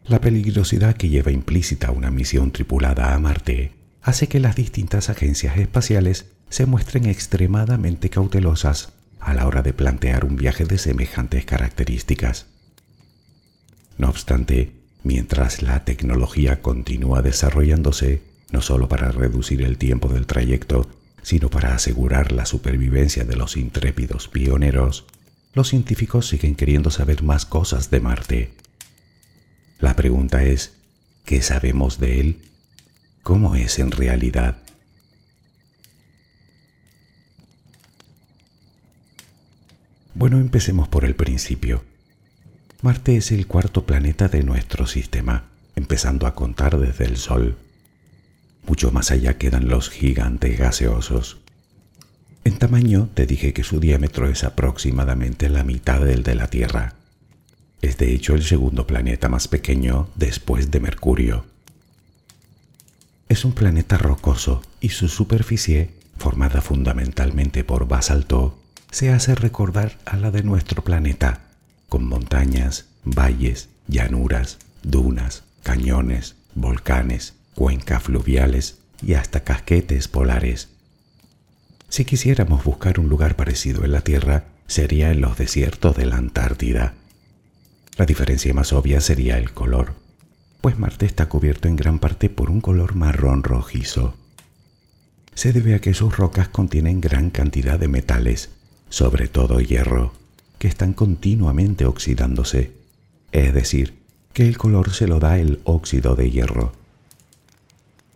La 0.04 0.20
peligrosidad 0.20 0.96
que 0.96 1.10
lleva 1.10 1.30
implícita 1.30 1.92
una 1.92 2.10
misión 2.10 2.50
tripulada 2.50 3.14
a 3.14 3.18
Marte 3.20 3.70
hace 4.02 4.26
que 4.26 4.40
las 4.40 4.56
distintas 4.56 5.10
agencias 5.10 5.56
espaciales 5.56 6.26
se 6.48 6.66
muestren 6.66 7.06
extremadamente 7.06 8.10
cautelosas 8.10 8.94
a 9.22 9.34
la 9.34 9.46
hora 9.46 9.62
de 9.62 9.72
plantear 9.72 10.24
un 10.24 10.36
viaje 10.36 10.64
de 10.64 10.78
semejantes 10.78 11.44
características. 11.44 12.46
No 13.96 14.08
obstante, 14.08 14.72
mientras 15.04 15.62
la 15.62 15.84
tecnología 15.84 16.60
continúa 16.60 17.22
desarrollándose, 17.22 18.22
no 18.50 18.60
solo 18.60 18.88
para 18.88 19.12
reducir 19.12 19.62
el 19.62 19.78
tiempo 19.78 20.08
del 20.08 20.26
trayecto, 20.26 20.88
sino 21.22 21.50
para 21.50 21.74
asegurar 21.74 22.32
la 22.32 22.46
supervivencia 22.46 23.24
de 23.24 23.36
los 23.36 23.56
intrépidos 23.56 24.28
pioneros, 24.28 25.06
los 25.54 25.68
científicos 25.68 26.26
siguen 26.26 26.56
queriendo 26.56 26.90
saber 26.90 27.22
más 27.22 27.46
cosas 27.46 27.90
de 27.90 28.00
Marte. 28.00 28.52
La 29.78 29.94
pregunta 29.94 30.42
es, 30.42 30.72
¿qué 31.24 31.42
sabemos 31.42 31.98
de 32.00 32.20
él? 32.20 32.38
¿Cómo 33.22 33.54
es 33.54 33.78
en 33.78 33.92
realidad? 33.92 34.56
Bueno, 40.14 40.38
empecemos 40.38 40.88
por 40.88 41.04
el 41.04 41.14
principio. 41.14 41.84
Marte 42.82 43.16
es 43.16 43.32
el 43.32 43.46
cuarto 43.46 43.86
planeta 43.86 44.28
de 44.28 44.42
nuestro 44.42 44.86
sistema, 44.86 45.44
empezando 45.74 46.26
a 46.26 46.34
contar 46.34 46.78
desde 46.78 47.06
el 47.06 47.16
Sol. 47.16 47.56
Mucho 48.66 48.90
más 48.90 49.10
allá 49.10 49.38
quedan 49.38 49.68
los 49.68 49.88
gigantes 49.88 50.58
gaseosos. 50.58 51.38
En 52.44 52.58
tamaño 52.58 53.08
te 53.14 53.24
dije 53.24 53.52
que 53.52 53.64
su 53.64 53.80
diámetro 53.80 54.28
es 54.28 54.44
aproximadamente 54.44 55.48
la 55.48 55.64
mitad 55.64 56.00
del 56.00 56.22
de 56.22 56.34
la 56.34 56.48
Tierra. 56.48 56.94
Es 57.80 57.96
de 57.96 58.12
hecho 58.12 58.34
el 58.34 58.42
segundo 58.42 58.86
planeta 58.86 59.28
más 59.28 59.48
pequeño 59.48 60.08
después 60.14 60.70
de 60.70 60.80
Mercurio. 60.80 61.46
Es 63.28 63.44
un 63.44 63.52
planeta 63.52 63.96
rocoso 63.96 64.60
y 64.80 64.90
su 64.90 65.08
superficie, 65.08 65.90
formada 66.18 66.60
fundamentalmente 66.60 67.64
por 67.64 67.88
basalto, 67.88 68.61
se 68.92 69.10
hace 69.10 69.34
recordar 69.34 69.98
a 70.04 70.16
la 70.16 70.30
de 70.30 70.42
nuestro 70.42 70.84
planeta, 70.84 71.40
con 71.88 72.04
montañas, 72.04 72.84
valles, 73.04 73.70
llanuras, 73.88 74.58
dunas, 74.82 75.44
cañones, 75.62 76.36
volcanes, 76.54 77.32
cuencas 77.54 78.02
fluviales 78.02 78.78
y 79.00 79.14
hasta 79.14 79.44
casquetes 79.44 80.08
polares. 80.08 80.68
Si 81.88 82.04
quisiéramos 82.04 82.64
buscar 82.64 83.00
un 83.00 83.08
lugar 83.08 83.34
parecido 83.34 83.84
en 83.84 83.92
la 83.92 84.02
Tierra, 84.02 84.44
sería 84.66 85.10
en 85.10 85.22
los 85.22 85.38
desiertos 85.38 85.96
de 85.96 86.04
la 86.04 86.16
Antártida. 86.16 86.94
La 87.96 88.04
diferencia 88.04 88.52
más 88.52 88.74
obvia 88.74 89.00
sería 89.00 89.38
el 89.38 89.52
color, 89.52 89.94
pues 90.60 90.78
Marte 90.78 91.06
está 91.06 91.30
cubierto 91.30 91.66
en 91.66 91.76
gran 91.76 91.98
parte 91.98 92.28
por 92.28 92.50
un 92.50 92.60
color 92.60 92.94
marrón 92.94 93.42
rojizo. 93.42 94.14
Se 95.34 95.54
debe 95.54 95.74
a 95.74 95.80
que 95.80 95.94
sus 95.94 96.14
rocas 96.14 96.48
contienen 96.48 97.00
gran 97.00 97.30
cantidad 97.30 97.78
de 97.78 97.88
metales, 97.88 98.50
sobre 98.92 99.26
todo 99.26 99.58
hierro, 99.58 100.12
que 100.58 100.68
están 100.68 100.92
continuamente 100.92 101.86
oxidándose, 101.86 102.72
es 103.32 103.54
decir, 103.54 103.94
que 104.34 104.46
el 104.46 104.58
color 104.58 104.92
se 104.92 105.06
lo 105.06 105.18
da 105.18 105.38
el 105.38 105.62
óxido 105.64 106.14
de 106.14 106.30
hierro. 106.30 106.74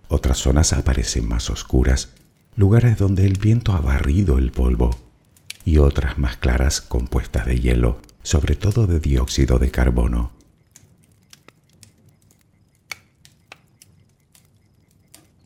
Otras 0.08 0.36
zonas 0.36 0.74
aparecen 0.74 1.26
más 1.26 1.48
oscuras 1.48 2.10
lugares 2.56 2.98
donde 2.98 3.24
el 3.24 3.38
viento 3.38 3.72
ha 3.72 3.80
barrido 3.80 4.36
el 4.36 4.52
polvo, 4.52 4.94
y 5.64 5.78
otras 5.78 6.18
más 6.18 6.36
claras 6.36 6.82
compuestas 6.82 7.46
de 7.46 7.58
hielo, 7.58 8.02
sobre 8.22 8.54
todo 8.54 8.86
de 8.86 9.00
dióxido 9.00 9.58
de 9.58 9.70
carbono. 9.70 10.30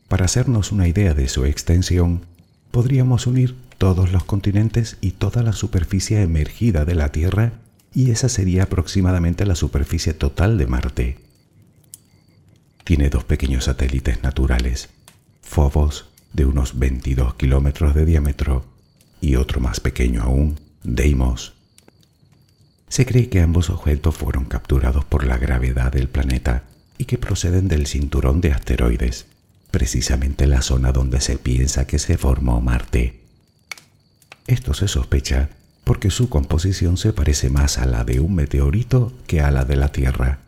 Para 0.08 0.24
hacernos 0.24 0.72
una 0.72 0.88
idea 0.88 1.14
de 1.14 1.28
su 1.28 1.44
extensión, 1.44 2.22
podríamos 2.72 3.28
unir 3.28 3.69
todos 3.80 4.12
los 4.12 4.24
continentes 4.24 4.98
y 5.00 5.12
toda 5.12 5.42
la 5.42 5.54
superficie 5.54 6.20
emergida 6.20 6.84
de 6.84 6.94
la 6.94 7.12
Tierra, 7.12 7.54
y 7.94 8.10
esa 8.10 8.28
sería 8.28 8.64
aproximadamente 8.64 9.46
la 9.46 9.54
superficie 9.54 10.12
total 10.12 10.58
de 10.58 10.66
Marte. 10.66 11.18
Tiene 12.84 13.08
dos 13.08 13.24
pequeños 13.24 13.64
satélites 13.64 14.22
naturales, 14.22 14.90
Phobos 15.40 16.10
de 16.34 16.44
unos 16.44 16.78
22 16.78 17.36
kilómetros 17.36 17.94
de 17.94 18.04
diámetro 18.04 18.66
y 19.22 19.36
otro 19.36 19.62
más 19.62 19.80
pequeño 19.80 20.24
aún, 20.24 20.60
Deimos. 20.84 21.54
Se 22.90 23.06
cree 23.06 23.30
que 23.30 23.40
ambos 23.40 23.70
objetos 23.70 24.14
fueron 24.14 24.44
capturados 24.44 25.06
por 25.06 25.24
la 25.24 25.38
gravedad 25.38 25.90
del 25.90 26.10
planeta 26.10 26.64
y 26.98 27.06
que 27.06 27.16
proceden 27.16 27.66
del 27.66 27.86
cinturón 27.86 28.42
de 28.42 28.52
asteroides, 28.52 29.24
precisamente 29.70 30.46
la 30.46 30.60
zona 30.60 30.92
donde 30.92 31.22
se 31.22 31.38
piensa 31.38 31.86
que 31.86 31.98
se 31.98 32.18
formó 32.18 32.60
Marte. 32.60 33.19
Esto 34.46 34.74
se 34.74 34.88
sospecha 34.88 35.50
porque 35.84 36.10
su 36.10 36.28
composición 36.28 36.96
se 36.96 37.12
parece 37.12 37.50
más 37.50 37.78
a 37.78 37.86
la 37.86 38.04
de 38.04 38.20
un 38.20 38.34
meteorito 38.34 39.12
que 39.26 39.40
a 39.40 39.50
la 39.50 39.64
de 39.64 39.76
la 39.76 39.92
Tierra. 39.92 40.38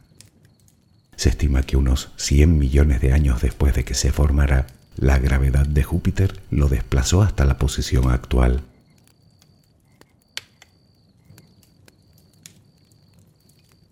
Se 1.16 1.28
estima 1.28 1.62
que 1.62 1.76
unos 1.76 2.10
100 2.16 2.58
millones 2.58 3.00
de 3.00 3.12
años 3.12 3.42
después 3.42 3.74
de 3.74 3.84
que 3.84 3.94
se 3.94 4.12
formara, 4.12 4.66
la 4.96 5.18
gravedad 5.18 5.66
de 5.66 5.82
Júpiter 5.82 6.40
lo 6.50 6.68
desplazó 6.68 7.22
hasta 7.22 7.44
la 7.44 7.58
posición 7.58 8.10
actual. 8.10 8.62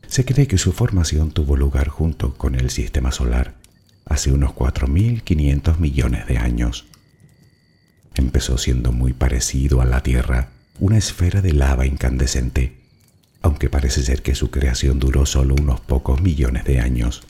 Se 0.06 0.24
cree 0.24 0.48
que 0.48 0.58
su 0.58 0.72
formación 0.72 1.30
tuvo 1.30 1.56
lugar 1.56 1.88
junto 1.88 2.34
con 2.34 2.56
el 2.56 2.70
Sistema 2.70 3.12
Solar 3.12 3.54
hace 4.06 4.32
unos 4.32 4.50
4.500 4.50 5.78
millones 5.78 6.26
de 6.26 6.36
años. 6.36 6.86
Empezó 8.14 8.58
siendo 8.58 8.92
muy 8.92 9.12
parecido 9.12 9.80
a 9.80 9.84
la 9.84 10.02
Tierra, 10.02 10.50
una 10.78 10.98
esfera 10.98 11.42
de 11.42 11.52
lava 11.52 11.86
incandescente, 11.86 12.76
aunque 13.42 13.70
parece 13.70 14.02
ser 14.02 14.22
que 14.22 14.34
su 14.34 14.50
creación 14.50 14.98
duró 14.98 15.26
solo 15.26 15.54
unos 15.54 15.80
pocos 15.80 16.20
millones 16.20 16.64
de 16.64 16.80
años, 16.80 17.22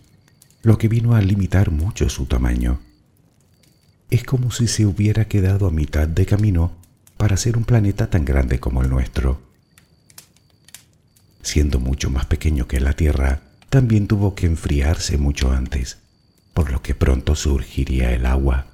lo 0.63 0.79
que 0.79 0.89
vino 0.89 1.15
a 1.15 1.21
limitar 1.21 1.71
mucho 1.71 2.09
su 2.09 2.27
tamaño 2.27 2.81
es 4.11 4.25
como 4.25 4.51
si 4.51 4.67
se 4.67 4.85
hubiera 4.87 5.27
quedado 5.27 5.67
a 5.67 5.71
mitad 5.71 6.09
de 6.09 6.27
camino 6.27 6.73
para 7.17 7.37
ser 7.37 7.57
un 7.57 7.65
planeta 7.65 8.11
tan 8.11 8.25
grande 8.25 8.59
como 8.59 8.83
el 8.83 8.91
nuestro. 8.91 9.41
Siendo 11.43 11.79
mucho 11.79 12.11
más 12.11 12.27
pequeño 12.27 12.67
que 12.67 12.81
la 12.81 12.95
Tierra, 12.95 13.41
también 13.69 14.09
tuvo 14.09 14.35
que 14.35 14.47
enfriarse 14.47 15.17
mucho 15.17 15.53
antes, 15.53 15.99
por 16.55 16.73
lo 16.73 16.83
que 16.83 16.95
pronto 16.95 17.37
surgiría 17.37 18.13
el 18.13 18.27
agua. 18.27 18.67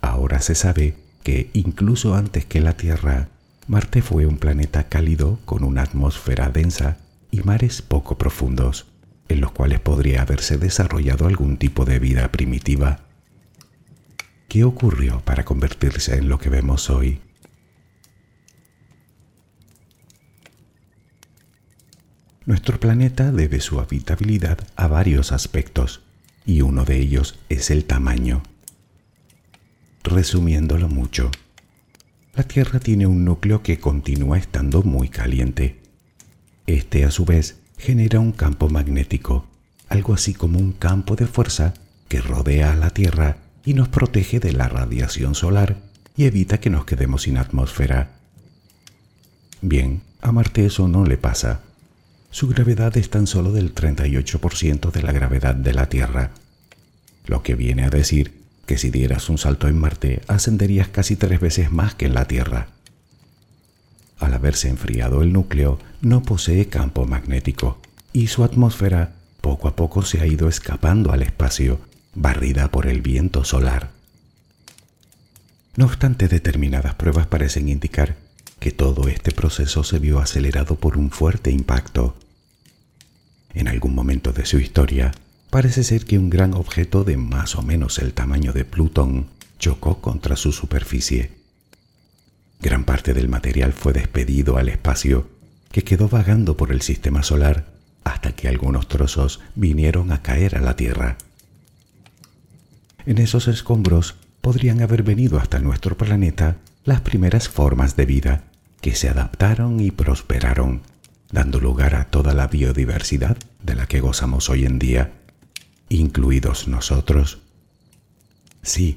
Ahora 0.00 0.40
se 0.40 0.54
sabe 0.54 0.94
que 1.22 1.50
incluso 1.52 2.14
antes 2.14 2.44
que 2.44 2.60
la 2.60 2.76
Tierra, 2.76 3.28
Marte 3.68 4.00
fue 4.00 4.26
un 4.26 4.38
planeta 4.38 4.84
cálido 4.84 5.40
con 5.44 5.64
una 5.64 5.82
atmósfera 5.82 6.50
densa 6.50 6.98
y 7.32 7.40
mares 7.40 7.82
poco 7.82 8.16
profundos, 8.16 8.86
en 9.28 9.40
los 9.40 9.50
cuales 9.50 9.80
podría 9.80 10.22
haberse 10.22 10.56
desarrollado 10.56 11.26
algún 11.26 11.56
tipo 11.56 11.84
de 11.84 11.98
vida 11.98 12.30
primitiva. 12.30 13.00
¿Qué 14.48 14.62
ocurrió 14.62 15.20
para 15.20 15.44
convertirse 15.44 16.16
en 16.16 16.28
lo 16.28 16.38
que 16.38 16.48
vemos 16.48 16.90
hoy? 16.90 17.20
Nuestro 22.44 22.78
planeta 22.78 23.32
debe 23.32 23.60
su 23.60 23.80
habitabilidad 23.80 24.58
a 24.76 24.86
varios 24.86 25.32
aspectos, 25.32 26.02
y 26.44 26.62
uno 26.62 26.84
de 26.84 26.98
ellos 26.98 27.36
es 27.48 27.72
el 27.72 27.84
tamaño. 27.84 28.44
Resumiéndolo 30.06 30.88
mucho, 30.88 31.32
la 32.36 32.44
Tierra 32.44 32.78
tiene 32.78 33.08
un 33.08 33.24
núcleo 33.24 33.64
que 33.64 33.80
continúa 33.80 34.38
estando 34.38 34.84
muy 34.84 35.08
caliente. 35.08 35.80
Este 36.68 37.04
a 37.04 37.10
su 37.10 37.24
vez 37.24 37.58
genera 37.76 38.20
un 38.20 38.30
campo 38.30 38.68
magnético, 38.68 39.48
algo 39.88 40.14
así 40.14 40.32
como 40.32 40.60
un 40.60 40.70
campo 40.70 41.16
de 41.16 41.26
fuerza 41.26 41.74
que 42.06 42.20
rodea 42.20 42.72
a 42.72 42.76
la 42.76 42.90
Tierra 42.90 43.38
y 43.64 43.74
nos 43.74 43.88
protege 43.88 44.38
de 44.38 44.52
la 44.52 44.68
radiación 44.68 45.34
solar 45.34 45.78
y 46.16 46.26
evita 46.26 46.60
que 46.60 46.70
nos 46.70 46.84
quedemos 46.84 47.22
sin 47.22 47.36
atmósfera. 47.36 48.12
Bien, 49.60 50.02
a 50.22 50.30
Marte 50.30 50.66
eso 50.66 50.86
no 50.86 51.04
le 51.04 51.18
pasa. 51.18 51.62
Su 52.30 52.46
gravedad 52.46 52.96
es 52.96 53.10
tan 53.10 53.26
solo 53.26 53.50
del 53.50 53.74
38% 53.74 54.92
de 54.92 55.02
la 55.02 55.10
gravedad 55.10 55.56
de 55.56 55.74
la 55.74 55.88
Tierra, 55.88 56.30
lo 57.26 57.42
que 57.42 57.56
viene 57.56 57.82
a 57.82 57.90
decir 57.90 58.35
que 58.66 58.78
si 58.78 58.90
dieras 58.90 59.30
un 59.30 59.38
salto 59.38 59.68
en 59.68 59.78
Marte 59.78 60.20
ascenderías 60.26 60.88
casi 60.88 61.16
tres 61.16 61.40
veces 61.40 61.70
más 61.70 61.94
que 61.94 62.06
en 62.06 62.14
la 62.14 62.26
Tierra. 62.26 62.68
Al 64.18 64.34
haberse 64.34 64.68
enfriado 64.68 65.22
el 65.22 65.32
núcleo, 65.32 65.78
no 66.00 66.22
posee 66.22 66.68
campo 66.68 67.06
magnético 67.06 67.78
y 68.12 68.28
su 68.28 68.44
atmósfera 68.44 69.12
poco 69.40 69.68
a 69.68 69.76
poco 69.76 70.02
se 70.02 70.20
ha 70.20 70.26
ido 70.26 70.48
escapando 70.48 71.12
al 71.12 71.22
espacio 71.22 71.80
barrida 72.14 72.70
por 72.70 72.86
el 72.86 73.02
viento 73.02 73.44
solar. 73.44 73.90
No 75.76 75.84
obstante, 75.84 76.26
determinadas 76.26 76.94
pruebas 76.94 77.26
parecen 77.26 77.68
indicar 77.68 78.16
que 78.58 78.72
todo 78.72 79.08
este 79.08 79.32
proceso 79.32 79.84
se 79.84 79.98
vio 79.98 80.18
acelerado 80.18 80.76
por 80.76 80.96
un 80.96 81.10
fuerte 81.10 81.50
impacto. 81.50 82.16
En 83.52 83.68
algún 83.68 83.94
momento 83.94 84.32
de 84.32 84.46
su 84.46 84.58
historia, 84.58 85.12
parece 85.56 85.84
ser 85.84 86.04
que 86.04 86.18
un 86.18 86.28
gran 86.28 86.52
objeto 86.52 87.02
de 87.02 87.16
más 87.16 87.56
o 87.56 87.62
menos 87.62 87.98
el 87.98 88.12
tamaño 88.12 88.52
de 88.52 88.66
Plutón 88.66 89.28
chocó 89.58 90.02
contra 90.02 90.36
su 90.36 90.52
superficie. 90.52 91.30
Gran 92.60 92.84
parte 92.84 93.14
del 93.14 93.30
material 93.30 93.72
fue 93.72 93.94
despedido 93.94 94.58
al 94.58 94.68
espacio, 94.68 95.30
que 95.72 95.82
quedó 95.82 96.10
vagando 96.10 96.58
por 96.58 96.72
el 96.72 96.82
sistema 96.82 97.22
solar 97.22 97.72
hasta 98.04 98.32
que 98.32 98.48
algunos 98.48 98.86
trozos 98.86 99.40
vinieron 99.54 100.12
a 100.12 100.20
caer 100.20 100.58
a 100.58 100.60
la 100.60 100.76
Tierra. 100.76 101.16
En 103.06 103.16
esos 103.16 103.48
escombros 103.48 104.16
podrían 104.42 104.82
haber 104.82 105.04
venido 105.04 105.38
hasta 105.38 105.58
nuestro 105.58 105.96
planeta 105.96 106.58
las 106.84 107.00
primeras 107.00 107.48
formas 107.48 107.96
de 107.96 108.04
vida 108.04 108.44
que 108.82 108.94
se 108.94 109.08
adaptaron 109.08 109.80
y 109.80 109.90
prosperaron, 109.90 110.82
dando 111.32 111.60
lugar 111.60 111.94
a 111.94 112.10
toda 112.10 112.34
la 112.34 112.46
biodiversidad 112.46 113.38
de 113.62 113.74
la 113.74 113.86
que 113.86 114.00
gozamos 114.00 114.50
hoy 114.50 114.66
en 114.66 114.78
día, 114.78 115.15
incluidos 115.88 116.68
nosotros. 116.68 117.38
Sí, 118.62 118.96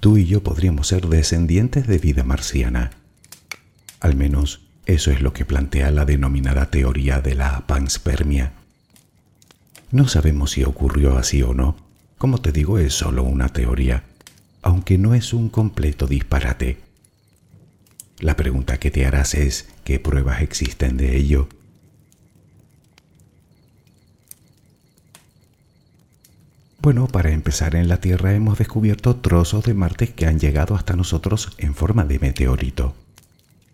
tú 0.00 0.16
y 0.16 0.26
yo 0.26 0.42
podríamos 0.42 0.88
ser 0.88 1.06
descendientes 1.06 1.86
de 1.86 1.98
vida 1.98 2.24
marciana. 2.24 2.90
Al 4.00 4.16
menos 4.16 4.62
eso 4.86 5.10
es 5.10 5.20
lo 5.20 5.32
que 5.32 5.44
plantea 5.44 5.90
la 5.90 6.04
denominada 6.04 6.70
teoría 6.70 7.20
de 7.20 7.34
la 7.34 7.66
panspermia. 7.66 8.52
No 9.92 10.08
sabemos 10.08 10.52
si 10.52 10.64
ocurrió 10.64 11.18
así 11.18 11.42
o 11.42 11.52
no. 11.52 11.76
Como 12.16 12.38
te 12.38 12.52
digo, 12.52 12.78
es 12.78 12.94
solo 12.94 13.22
una 13.22 13.48
teoría, 13.48 14.04
aunque 14.62 14.98
no 14.98 15.14
es 15.14 15.32
un 15.32 15.48
completo 15.48 16.06
disparate. 16.06 16.78
La 18.18 18.36
pregunta 18.36 18.78
que 18.78 18.90
te 18.90 19.06
harás 19.06 19.34
es, 19.34 19.68
¿qué 19.84 19.98
pruebas 19.98 20.42
existen 20.42 20.96
de 20.96 21.16
ello? 21.16 21.48
Bueno, 26.82 27.08
para 27.08 27.30
empezar 27.30 27.74
en 27.74 27.88
la 27.88 27.98
Tierra 27.98 28.32
hemos 28.32 28.56
descubierto 28.56 29.16
trozos 29.16 29.64
de 29.64 29.74
Marte 29.74 30.14
que 30.14 30.24
han 30.24 30.38
llegado 30.38 30.74
hasta 30.74 30.96
nosotros 30.96 31.52
en 31.58 31.74
forma 31.74 32.04
de 32.04 32.18
meteorito. 32.18 32.94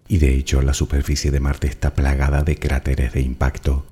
Y 0.09 0.19
de 0.19 0.35
hecho 0.35 0.61
la 0.61 0.75
superficie 0.75 1.31
de 1.31 1.39
Marte 1.39 1.69
está 1.69 1.95
plagada 1.95 2.43
de 2.43 2.57
cráteres 2.59 3.13
de 3.13 3.21
impacto. 3.21 3.87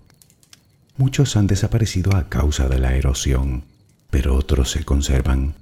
Muchos 0.97 1.37
han 1.37 1.47
desaparecido 1.47 2.17
a 2.17 2.29
causa 2.29 2.69
de 2.69 2.81
la 2.81 2.97
erosión, 2.97 3.63
pero 4.11 4.35
otros 4.35 4.73
se 4.73 4.85
conservan. 4.85 5.55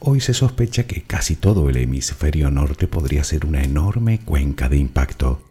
Hoy 0.00 0.20
se 0.20 0.32
sospecha 0.32 0.86
que 0.86 1.02
casi 1.02 1.36
todo 1.36 1.68
el 1.68 1.76
hemisferio 1.76 2.50
norte 2.50 2.86
podría 2.86 3.22
ser 3.22 3.44
una 3.44 3.62
enorme 3.62 4.20
cuenca 4.20 4.70
de 4.70 4.78
impacto. 4.78 5.42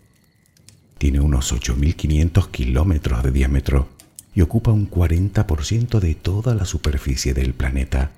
Tiene 0.97 1.19
unos 1.19 1.53
8.500 1.53 2.49
kilómetros 2.49 3.21
de 3.21 3.31
diámetro 3.31 3.89
y 4.35 4.41
ocupa 4.41 4.71
un 4.71 4.89
40% 4.89 5.99
de 5.99 6.15
toda 6.15 6.55
la 6.55 6.65
superficie 6.65 7.33
del 7.33 7.53
planeta. 7.53 8.11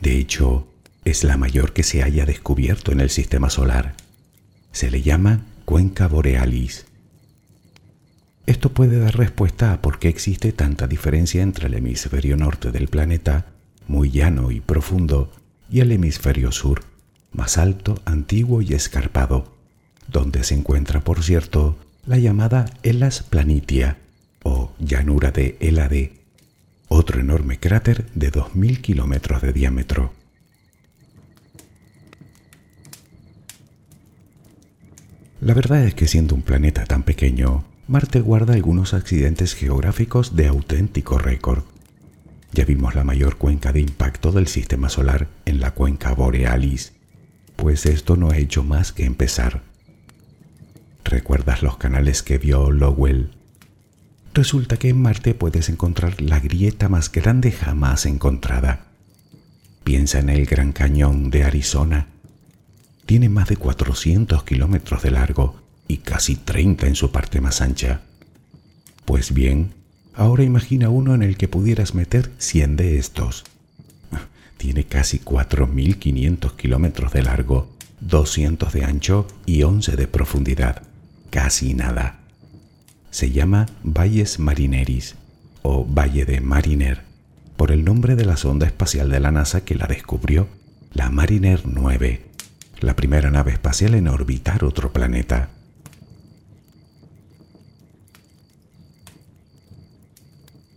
De 0.00 0.18
hecho, 0.18 0.68
es 1.04 1.24
la 1.24 1.36
mayor 1.36 1.72
que 1.72 1.82
se 1.82 2.02
haya 2.02 2.26
descubierto 2.26 2.92
en 2.92 3.00
el 3.00 3.10
sistema 3.10 3.50
solar. 3.50 3.94
Se 4.72 4.90
le 4.90 5.02
llama 5.02 5.44
cuenca 5.64 6.08
borealis. 6.08 6.86
Esto 8.46 8.72
puede 8.72 8.98
dar 8.98 9.16
respuesta 9.16 9.72
a 9.72 9.82
por 9.82 9.98
qué 9.98 10.08
existe 10.08 10.52
tanta 10.52 10.86
diferencia 10.86 11.42
entre 11.42 11.66
el 11.66 11.74
hemisferio 11.74 12.36
norte 12.36 12.72
del 12.72 12.88
planeta, 12.88 13.46
muy 13.86 14.10
llano 14.10 14.50
y 14.50 14.60
profundo, 14.60 15.30
y 15.70 15.80
el 15.80 15.92
hemisferio 15.92 16.50
sur, 16.50 16.82
más 17.32 17.58
alto, 17.58 18.00
antiguo 18.06 18.62
y 18.62 18.72
escarpado, 18.72 19.54
donde 20.06 20.44
se 20.44 20.54
encuentra, 20.54 21.00
por 21.00 21.22
cierto, 21.22 21.76
la 22.06 22.16
llamada 22.16 22.64
Elas 22.82 23.22
Planitia 23.22 23.98
o 24.48 24.72
llanura 24.78 25.30
de 25.30 25.56
Elade, 25.60 26.12
otro 26.88 27.20
enorme 27.20 27.60
cráter 27.60 28.06
de 28.14 28.32
2.000 28.32 28.80
kilómetros 28.80 29.42
de 29.42 29.52
diámetro. 29.52 30.12
La 35.40 35.54
verdad 35.54 35.84
es 35.84 35.94
que 35.94 36.08
siendo 36.08 36.34
un 36.34 36.42
planeta 36.42 36.84
tan 36.84 37.02
pequeño, 37.02 37.64
Marte 37.86 38.20
guarda 38.20 38.54
algunos 38.54 38.92
accidentes 38.92 39.54
geográficos 39.54 40.34
de 40.34 40.46
auténtico 40.46 41.18
récord. 41.18 41.64
Ya 42.52 42.64
vimos 42.64 42.94
la 42.94 43.04
mayor 43.04 43.36
cuenca 43.36 43.72
de 43.72 43.80
impacto 43.80 44.32
del 44.32 44.46
sistema 44.46 44.88
solar 44.88 45.28
en 45.44 45.60
la 45.60 45.72
cuenca 45.72 46.12
borealis, 46.14 46.92
pues 47.56 47.86
esto 47.86 48.16
no 48.16 48.30
ha 48.30 48.38
hecho 48.38 48.64
más 48.64 48.92
que 48.92 49.04
empezar. 49.04 49.62
¿Recuerdas 51.04 51.62
los 51.62 51.76
canales 51.76 52.22
que 52.22 52.38
vio 52.38 52.70
Lowell? 52.70 53.37
Resulta 54.38 54.76
que 54.76 54.88
en 54.88 55.02
Marte 55.02 55.34
puedes 55.34 55.68
encontrar 55.68 56.22
la 56.22 56.38
grieta 56.38 56.88
más 56.88 57.10
grande 57.10 57.50
jamás 57.50 58.06
encontrada. 58.06 58.84
Piensa 59.82 60.20
en 60.20 60.28
el 60.28 60.46
Gran 60.46 60.70
Cañón 60.70 61.28
de 61.30 61.42
Arizona. 61.42 62.06
Tiene 63.04 63.28
más 63.28 63.48
de 63.48 63.56
400 63.56 64.44
kilómetros 64.44 65.02
de 65.02 65.10
largo 65.10 65.56
y 65.88 65.96
casi 65.96 66.36
30 66.36 66.86
en 66.86 66.94
su 66.94 67.10
parte 67.10 67.40
más 67.40 67.60
ancha. 67.60 68.02
Pues 69.04 69.34
bien, 69.34 69.74
Ahora 70.14 70.44
imagina 70.44 70.88
uno 70.88 71.16
en 71.16 71.24
el 71.24 71.36
que 71.36 71.48
pudieras 71.48 71.96
meter 71.96 72.30
100 72.38 72.76
de 72.76 72.98
estos. 72.98 73.42
Tiene 74.56 74.84
casi 74.84 75.18
4.500 75.18 76.54
kilómetros 76.54 77.12
de 77.12 77.22
largo, 77.22 77.72
200 78.02 78.72
de 78.72 78.84
ancho 78.84 79.26
y 79.46 79.64
11 79.64 79.96
de 79.96 80.06
profundidad. 80.06 80.84
Casi 81.30 81.74
nada. 81.74 82.17
Se 83.18 83.32
llama 83.32 83.66
Valles 83.82 84.38
Marineris 84.38 85.16
o 85.62 85.84
Valle 85.84 86.24
de 86.24 86.40
Mariner 86.40 87.02
por 87.56 87.72
el 87.72 87.84
nombre 87.84 88.14
de 88.14 88.24
la 88.24 88.36
sonda 88.36 88.64
espacial 88.64 89.10
de 89.10 89.18
la 89.18 89.32
NASA 89.32 89.64
que 89.64 89.74
la 89.74 89.88
descubrió, 89.88 90.46
la 90.92 91.10
Mariner 91.10 91.62
9, 91.64 92.24
la 92.78 92.94
primera 92.94 93.32
nave 93.32 93.50
espacial 93.50 93.96
en 93.96 94.06
orbitar 94.06 94.62
otro 94.62 94.92
planeta. 94.92 95.48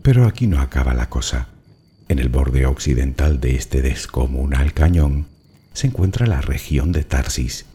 Pero 0.01 0.25
aquí 0.25 0.47
no 0.47 0.61
acaba 0.61 0.95
la 0.95 1.09
cosa. 1.09 1.49
En 2.09 2.17
el 2.17 2.29
borde 2.29 2.65
occidental 2.65 3.39
de 3.39 3.55
este 3.55 3.83
descomunal 3.83 4.73
cañón 4.73 5.27
se 5.73 5.85
encuentra 5.85 6.25
la 6.25 6.41
región 6.41 6.91
de 6.91 7.03
Tarsis. 7.03 7.67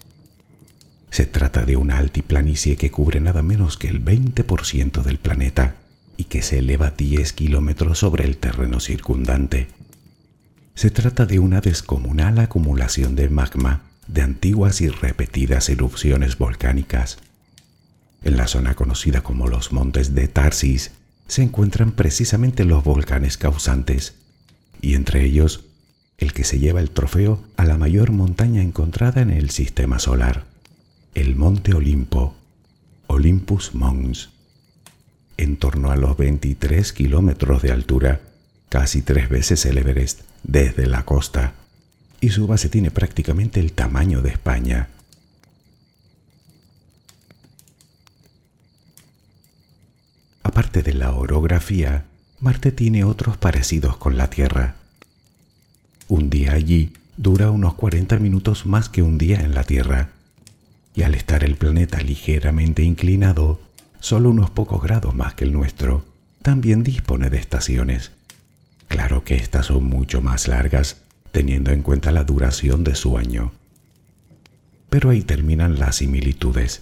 Se 1.11 1.27
trata 1.27 1.65
de 1.65 1.77
una 1.77 1.99
altiplanicie 1.99 2.77
que 2.77 2.91
cubre 2.91 3.21
nada 3.21 3.43
menos 3.43 3.77
que 3.77 3.89
el 3.89 4.05
20% 4.05 5.03
del 5.03 5.19
planeta 5.19 5.77
y 6.17 6.25
que 6.25 6.43
se 6.43 6.59
eleva 6.59 6.91
10 6.91 7.33
kilómetros 7.33 7.99
sobre 7.99 8.25
el 8.25 8.37
terreno 8.37 8.81
circundante. 8.81 9.69
Se 10.75 10.91
trata 10.91 11.27
de 11.27 11.39
una 11.39 11.61
descomunal 11.61 12.39
acumulación 12.39 13.17
de 13.17 13.29
magma 13.29 13.83
de 14.09 14.23
antiguas 14.23 14.81
y 14.81 14.89
repetidas 14.89 15.69
erupciones 15.69 16.39
volcánicas. 16.39 17.19
En 18.23 18.37
la 18.37 18.47
zona 18.47 18.75
conocida 18.75 19.23
como 19.23 19.49
los 19.49 19.73
Montes 19.73 20.15
de 20.15 20.29
Tarsis 20.29 20.93
se 21.29 21.43
encuentran 21.43 21.93
precisamente 21.93 22.65
los 22.65 22.85
volcanes 22.85 23.37
causantes, 23.37 24.15
y 24.81 24.95
entre 24.95 25.25
ellos 25.25 25.65
el 26.19 26.33
que 26.33 26.45
se 26.45 26.59
lleva 26.59 26.81
el 26.81 26.91
trofeo 26.91 27.43
a 27.57 27.65
la 27.65 27.77
mayor 27.77 28.13
montaña 28.13 28.63
encontrada 28.63 29.21
en 29.23 29.31
el 29.31 29.51
sistema 29.51 29.99
solar, 29.99 30.45
el 31.17 31.35
Monte 31.35 31.73
Olimpo, 31.73 32.35
Olympus 33.07 33.75
Mons. 33.75 34.29
En 35.39 35.57
torno 35.57 35.91
a 35.91 35.97
los 35.97 36.15
23 36.19 36.93
kilómetros 36.93 37.63
de 37.63 37.73
altura, 37.73 38.21
casi 38.69 39.01
tres 39.01 39.31
veces 39.31 39.65
el 39.65 39.79
Everest 39.79 40.21
desde 40.43 40.87
la 40.87 41.07
costa, 41.07 41.55
y 42.21 42.29
su 42.29 42.47
base 42.47 42.69
tiene 42.69 42.91
prácticamente 42.91 43.61
el 43.61 43.73
tamaño 43.73 44.21
de 44.21 44.29
España. 44.29 44.91
Aparte 50.43 50.83
de 50.83 50.93
la 50.93 51.13
orografía, 51.13 52.05
Marte 52.41 52.73
tiene 52.73 53.05
otros 53.05 53.39
parecidos 53.39 53.97
con 53.97 54.19
la 54.19 54.29
Tierra. 54.29 54.77
Un 56.09 56.29
día 56.29 56.53
allí 56.53 56.93
dura 57.17 57.51
unos 57.51 57.73
40 57.73 58.19
minutos 58.19 58.67
más 58.67 58.91
que 58.91 59.01
un 59.01 59.17
día 59.17 59.41
en 59.41 59.55
la 59.55 59.65
Tierra, 59.65 60.11
y 60.97 61.03
al 61.03 61.15
estar 61.15 61.45
el 61.45 61.57
planeta 61.57 62.01
ligeramente 62.01 62.83
inclinado, 62.83 63.61
solo 64.01 64.31
unos 64.31 64.51
pocos 64.51 64.83
grados 64.83 65.15
más 65.15 65.35
que 65.35 65.45
el 65.45 65.53
nuestro, 65.53 66.05
también 66.41 66.83
dispone 66.83 67.29
de 67.29 67.37
estaciones. 67.37 68.13
Claro 68.89 69.23
que 69.23 69.35
estas 69.37 69.67
son 69.67 69.85
mucho 69.85 70.23
más 70.23 70.49
largas, 70.49 71.03
teniendo 71.33 71.71
en 71.71 71.83
cuenta 71.83 72.13
la 72.13 72.25
duración 72.25 72.83
de 72.83 72.95
su 72.95 73.19
año. 73.19 73.53
Pero 74.89 75.11
ahí 75.11 75.21
terminan 75.21 75.79
las 75.79 75.97
similitudes. 75.97 76.81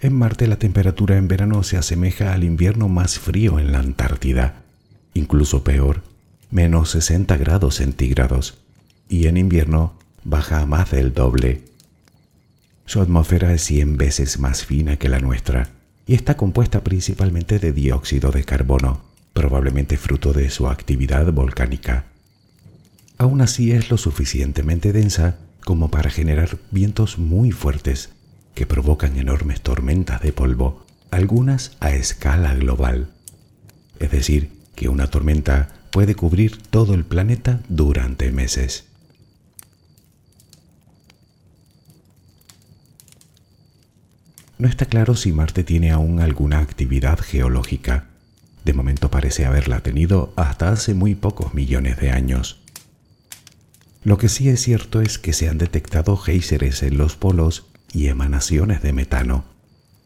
En 0.00 0.12
Marte 0.12 0.46
la 0.46 0.56
temperatura 0.56 1.16
en 1.16 1.26
verano 1.26 1.62
se 1.62 1.78
asemeja 1.78 2.34
al 2.34 2.44
invierno 2.44 2.88
más 2.88 3.18
frío 3.18 3.58
en 3.58 3.72
la 3.72 3.78
Antártida, 3.78 4.62
incluso 5.14 5.64
peor, 5.64 6.02
menos 6.50 6.90
60 6.90 7.38
grados 7.38 7.76
centígrados, 7.76 8.58
y 9.08 9.26
en 9.26 9.38
invierno 9.38 9.94
baja 10.22 10.60
a 10.60 10.66
más 10.66 10.90
del 10.90 11.14
doble. 11.14 11.71
Su 12.92 13.00
atmósfera 13.00 13.54
es 13.54 13.62
100 13.62 13.96
veces 13.96 14.38
más 14.38 14.66
fina 14.66 14.98
que 14.98 15.08
la 15.08 15.18
nuestra 15.18 15.70
y 16.04 16.12
está 16.12 16.36
compuesta 16.36 16.84
principalmente 16.84 17.58
de 17.58 17.72
dióxido 17.72 18.32
de 18.32 18.44
carbono, 18.44 19.00
probablemente 19.32 19.96
fruto 19.96 20.34
de 20.34 20.50
su 20.50 20.68
actividad 20.68 21.32
volcánica. 21.32 22.04
Aún 23.16 23.40
así 23.40 23.72
es 23.72 23.90
lo 23.90 23.96
suficientemente 23.96 24.92
densa 24.92 25.38
como 25.64 25.90
para 25.90 26.10
generar 26.10 26.58
vientos 26.70 27.16
muy 27.16 27.50
fuertes 27.50 28.10
que 28.54 28.66
provocan 28.66 29.16
enormes 29.16 29.62
tormentas 29.62 30.20
de 30.20 30.34
polvo, 30.34 30.84
algunas 31.10 31.78
a 31.80 31.92
escala 31.92 32.54
global, 32.54 33.08
es 34.00 34.10
decir, 34.10 34.50
que 34.74 34.90
una 34.90 35.06
tormenta 35.06 35.70
puede 35.92 36.14
cubrir 36.14 36.58
todo 36.68 36.92
el 36.92 37.06
planeta 37.06 37.62
durante 37.70 38.30
meses. 38.32 38.84
No 44.62 44.68
está 44.68 44.86
claro 44.86 45.16
si 45.16 45.32
Marte 45.32 45.64
tiene 45.64 45.90
aún 45.90 46.20
alguna 46.20 46.60
actividad 46.60 47.18
geológica. 47.18 48.04
De 48.64 48.72
momento 48.72 49.10
parece 49.10 49.44
haberla 49.44 49.80
tenido 49.80 50.32
hasta 50.36 50.68
hace 50.68 50.94
muy 50.94 51.16
pocos 51.16 51.52
millones 51.52 51.98
de 51.98 52.12
años. 52.12 52.60
Lo 54.04 54.18
que 54.18 54.28
sí 54.28 54.48
es 54.48 54.62
cierto 54.62 55.00
es 55.00 55.18
que 55.18 55.32
se 55.32 55.48
han 55.48 55.58
detectado 55.58 56.16
géiseres 56.16 56.84
en 56.84 56.96
los 56.96 57.16
polos 57.16 57.66
y 57.92 58.06
emanaciones 58.06 58.82
de 58.82 58.92
metano, 58.92 59.46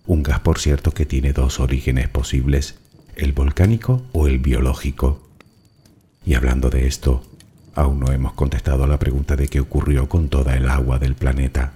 un 0.06 0.22
gas 0.22 0.40
por 0.40 0.58
cierto 0.58 0.90
que 0.92 1.04
tiene 1.04 1.34
dos 1.34 1.60
orígenes 1.60 2.08
posibles, 2.08 2.76
el 3.14 3.34
volcánico 3.34 4.06
o 4.12 4.26
el 4.26 4.38
biológico. 4.38 5.28
Y 6.24 6.32
hablando 6.32 6.70
de 6.70 6.86
esto, 6.86 7.22
aún 7.74 8.00
no 8.00 8.10
hemos 8.10 8.32
contestado 8.32 8.84
a 8.84 8.88
la 8.88 8.98
pregunta 8.98 9.36
de 9.36 9.48
qué 9.48 9.60
ocurrió 9.60 10.08
con 10.08 10.30
toda 10.30 10.56
el 10.56 10.70
agua 10.70 10.98
del 10.98 11.14
planeta. 11.14 11.74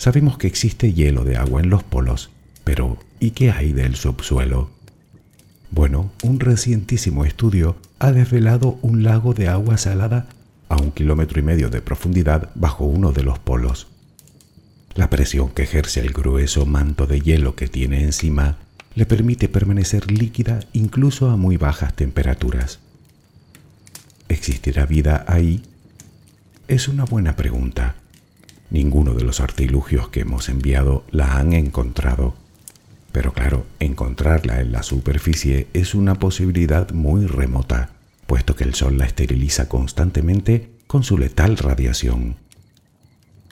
Sabemos 0.00 0.38
que 0.38 0.46
existe 0.46 0.94
hielo 0.94 1.24
de 1.24 1.36
agua 1.36 1.60
en 1.60 1.68
los 1.68 1.82
polos, 1.82 2.30
pero 2.64 2.96
¿y 3.18 3.32
qué 3.32 3.50
hay 3.50 3.74
del 3.74 3.96
subsuelo? 3.96 4.70
Bueno, 5.70 6.10
un 6.22 6.40
recientísimo 6.40 7.26
estudio 7.26 7.76
ha 7.98 8.10
desvelado 8.10 8.78
un 8.80 9.02
lago 9.02 9.34
de 9.34 9.48
agua 9.48 9.76
salada 9.76 10.26
a 10.70 10.76
un 10.76 10.90
kilómetro 10.92 11.38
y 11.38 11.42
medio 11.42 11.68
de 11.68 11.82
profundidad 11.82 12.48
bajo 12.54 12.86
uno 12.86 13.12
de 13.12 13.24
los 13.24 13.38
polos. 13.40 13.88
La 14.94 15.10
presión 15.10 15.50
que 15.50 15.64
ejerce 15.64 16.00
el 16.00 16.14
grueso 16.14 16.64
manto 16.64 17.06
de 17.06 17.20
hielo 17.20 17.54
que 17.54 17.68
tiene 17.68 18.02
encima 18.02 18.56
le 18.94 19.04
permite 19.04 19.50
permanecer 19.50 20.10
líquida 20.10 20.60
incluso 20.72 21.28
a 21.28 21.36
muy 21.36 21.58
bajas 21.58 21.94
temperaturas. 21.94 22.78
¿Existirá 24.30 24.86
vida 24.86 25.26
ahí? 25.28 25.60
Es 26.68 26.88
una 26.88 27.04
buena 27.04 27.36
pregunta. 27.36 27.99
Ninguno 28.70 29.14
de 29.14 29.24
los 29.24 29.40
artilugios 29.40 30.08
que 30.08 30.20
hemos 30.20 30.48
enviado 30.48 31.04
la 31.10 31.38
han 31.38 31.52
encontrado. 31.52 32.34
Pero 33.12 33.32
claro, 33.32 33.66
encontrarla 33.80 34.60
en 34.60 34.70
la 34.70 34.84
superficie 34.84 35.66
es 35.72 35.94
una 35.94 36.14
posibilidad 36.14 36.90
muy 36.92 37.26
remota, 37.26 37.90
puesto 38.26 38.54
que 38.54 38.62
el 38.64 38.74
Sol 38.74 38.96
la 38.98 39.06
esteriliza 39.06 39.68
constantemente 39.68 40.70
con 40.86 41.02
su 41.02 41.18
letal 41.18 41.56
radiación. 41.56 42.36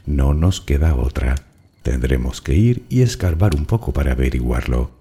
No 0.07 0.35
nos 0.35 0.61
queda 0.61 0.94
otra. 0.94 1.35
Tendremos 1.83 2.40
que 2.40 2.54
ir 2.54 2.85
y 2.88 3.02
escarbar 3.02 3.57
un 3.57 3.66
poco 3.66 3.92
para 3.92 4.12
averiguarlo. 4.12 4.97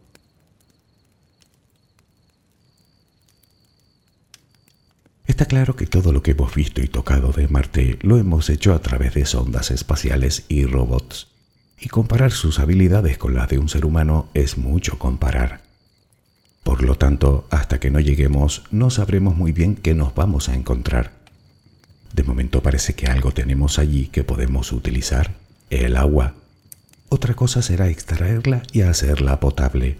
Está 5.27 5.45
claro 5.45 5.75
que 5.75 5.85
todo 5.85 6.13
lo 6.13 6.23
que 6.23 6.31
hemos 6.31 6.55
visto 6.55 6.81
y 6.81 6.87
tocado 6.87 7.33
de 7.33 7.49
Marte 7.49 7.99
lo 8.01 8.17
hemos 8.17 8.49
hecho 8.49 8.73
a 8.73 8.79
través 8.79 9.13
de 9.13 9.25
sondas 9.25 9.71
espaciales 9.71 10.45
y 10.47 10.65
robots. 10.65 11.27
Y 11.79 11.89
comparar 11.89 12.31
sus 12.31 12.59
habilidades 12.59 13.17
con 13.17 13.35
las 13.35 13.49
de 13.49 13.59
un 13.59 13.67
ser 13.67 13.85
humano 13.85 14.29
es 14.33 14.57
mucho 14.57 14.97
comparar. 14.97 15.61
Por 16.63 16.81
lo 16.81 16.95
tanto, 16.95 17.45
hasta 17.49 17.77
que 17.79 17.91
no 17.91 17.99
lleguemos, 17.99 18.63
no 18.71 18.89
sabremos 18.89 19.35
muy 19.35 19.51
bien 19.51 19.75
qué 19.75 19.93
nos 19.93 20.15
vamos 20.15 20.47
a 20.47 20.55
encontrar. 20.55 21.11
De 22.13 22.23
momento 22.23 22.63
parece 22.63 22.95
que 22.95 23.07
algo 23.07 23.33
tenemos 23.33 23.79
allí 23.79 24.07
que 24.07 24.23
podemos 24.23 24.71
utilizar, 24.71 25.35
el 25.69 25.97
agua. 25.97 26.35
Otra 27.09 27.33
cosa 27.35 27.61
será 27.61 27.89
extraerla 27.89 28.63
y 28.71 28.81
hacerla 28.81 29.41
potable. 29.41 29.97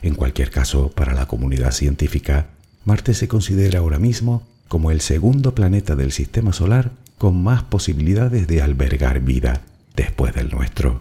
En 0.00 0.14
cualquier 0.14 0.50
caso, 0.50 0.90
para 0.90 1.12
la 1.12 1.26
comunidad 1.26 1.72
científica, 1.72 2.46
Marte 2.84 3.14
se 3.14 3.28
considera 3.28 3.78
ahora 3.78 3.98
mismo 3.98 4.46
como 4.68 4.90
el 4.90 5.00
segundo 5.00 5.54
planeta 5.54 5.94
del 5.94 6.12
Sistema 6.12 6.52
Solar 6.52 6.92
con 7.18 7.42
más 7.42 7.62
posibilidades 7.62 8.48
de 8.48 8.62
albergar 8.62 9.20
vida 9.20 9.62
después 9.94 10.34
del 10.34 10.50
nuestro. 10.50 11.00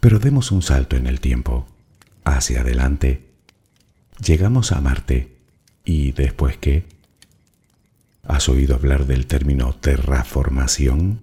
Pero 0.00 0.18
demos 0.18 0.50
un 0.50 0.62
salto 0.62 0.96
en 0.96 1.06
el 1.06 1.20
tiempo, 1.20 1.68
hacia 2.24 2.62
adelante. 2.62 3.28
Llegamos 4.24 4.72
a 4.72 4.80
Marte. 4.80 5.36
¿Y 5.84 6.12
después 6.12 6.56
qué? 6.56 6.84
¿Has 8.24 8.48
oído 8.48 8.74
hablar 8.74 9.06
del 9.06 9.26
término 9.26 9.74
terraformación? 9.74 11.20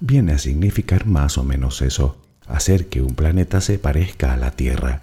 Viene 0.00 0.32
a 0.32 0.38
significar 0.38 1.06
más 1.06 1.38
o 1.38 1.44
menos 1.44 1.82
eso 1.82 2.27
hacer 2.48 2.88
que 2.88 3.02
un 3.02 3.14
planeta 3.14 3.60
se 3.60 3.78
parezca 3.78 4.32
a 4.32 4.36
la 4.36 4.52
Tierra. 4.52 5.02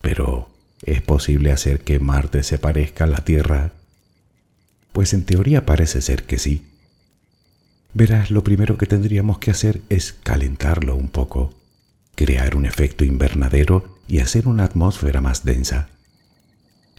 Pero, 0.00 0.50
¿es 0.82 1.00
posible 1.02 1.52
hacer 1.52 1.80
que 1.80 1.98
Marte 1.98 2.42
se 2.42 2.58
parezca 2.58 3.04
a 3.04 3.08
la 3.08 3.18
Tierra? 3.18 3.72
Pues 4.92 5.14
en 5.14 5.24
teoría 5.24 5.64
parece 5.64 6.02
ser 6.02 6.24
que 6.24 6.38
sí. 6.38 6.66
Verás, 7.94 8.30
lo 8.30 8.44
primero 8.44 8.76
que 8.76 8.86
tendríamos 8.86 9.38
que 9.38 9.50
hacer 9.50 9.80
es 9.88 10.12
calentarlo 10.22 10.96
un 10.96 11.08
poco, 11.08 11.54
crear 12.14 12.56
un 12.56 12.66
efecto 12.66 13.04
invernadero 13.04 13.98
y 14.08 14.18
hacer 14.18 14.48
una 14.48 14.64
atmósfera 14.64 15.20
más 15.20 15.44
densa. 15.44 15.88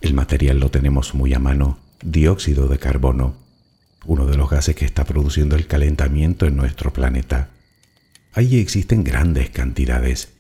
El 0.01 0.13
material 0.13 0.59
lo 0.59 0.71
tenemos 0.71 1.13
muy 1.13 1.33
a 1.33 1.39
mano, 1.39 1.79
dióxido 2.01 2.67
de 2.67 2.77
carbono, 2.77 3.35
uno 4.05 4.25
de 4.25 4.37
los 4.37 4.49
gases 4.49 4.75
que 4.75 4.85
está 4.85 5.05
produciendo 5.05 5.55
el 5.55 5.67
calentamiento 5.67 6.45
en 6.45 6.55
nuestro 6.55 6.93
planeta. 6.93 7.49
Allí 8.37 8.59
existen 8.59 9.03
grandes 9.03 9.49
cantidades. 9.49 10.31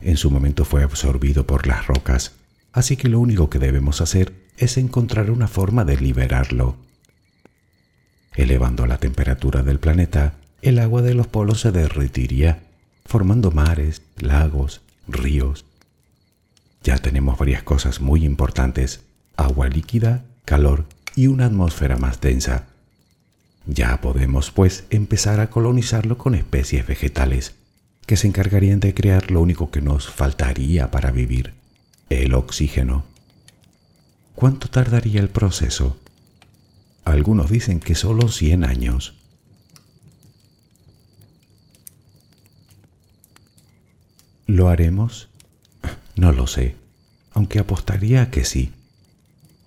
En 0.00 0.16
su 0.16 0.30
momento 0.30 0.64
fue 0.64 0.82
absorbido 0.82 1.46
por 1.46 1.66
las 1.66 1.86
rocas, 1.86 2.32
así 2.72 2.96
que 2.96 3.10
lo 3.10 3.20
único 3.20 3.50
que 3.50 3.58
debemos 3.58 4.00
hacer 4.00 4.32
es 4.56 4.78
encontrar 4.78 5.30
una 5.30 5.46
forma 5.46 5.84
de 5.84 5.98
liberarlo. 5.98 6.78
Elevando 8.34 8.86
la 8.86 8.96
temperatura 8.96 9.62
del 9.62 9.78
planeta, 9.78 10.36
el 10.62 10.78
agua 10.78 11.02
de 11.02 11.12
los 11.12 11.26
polos 11.26 11.60
se 11.60 11.70
derretiría, 11.70 12.62
formando 13.04 13.50
mares, 13.50 14.00
lagos, 14.16 14.80
ríos. 15.06 15.66
Ya 16.82 16.96
tenemos 16.96 17.38
varias 17.38 17.62
cosas 17.62 18.00
muy 18.00 18.24
importantes, 18.24 19.02
agua 19.36 19.68
líquida, 19.68 20.24
calor 20.46 20.86
y 21.14 21.26
una 21.26 21.44
atmósfera 21.44 21.98
más 21.98 22.22
densa. 22.22 22.68
Ya 23.66 24.00
podemos, 24.00 24.50
pues, 24.50 24.84
empezar 24.90 25.40
a 25.40 25.48
colonizarlo 25.48 26.18
con 26.18 26.34
especies 26.34 26.86
vegetales, 26.86 27.54
que 28.06 28.16
se 28.16 28.26
encargarían 28.26 28.80
de 28.80 28.92
crear 28.92 29.30
lo 29.30 29.40
único 29.40 29.70
que 29.70 29.80
nos 29.80 30.08
faltaría 30.08 30.90
para 30.90 31.10
vivir, 31.10 31.54
el 32.10 32.34
oxígeno. 32.34 33.04
¿Cuánto 34.34 34.68
tardaría 34.68 35.20
el 35.20 35.30
proceso? 35.30 35.96
Algunos 37.04 37.50
dicen 37.50 37.80
que 37.80 37.94
solo 37.94 38.28
100 38.28 38.64
años. 38.64 39.14
¿Lo 44.46 44.68
haremos? 44.68 45.30
No 46.16 46.32
lo 46.32 46.46
sé, 46.46 46.76
aunque 47.32 47.58
apostaría 47.58 48.22
a 48.22 48.30
que 48.30 48.44
sí. 48.44 48.72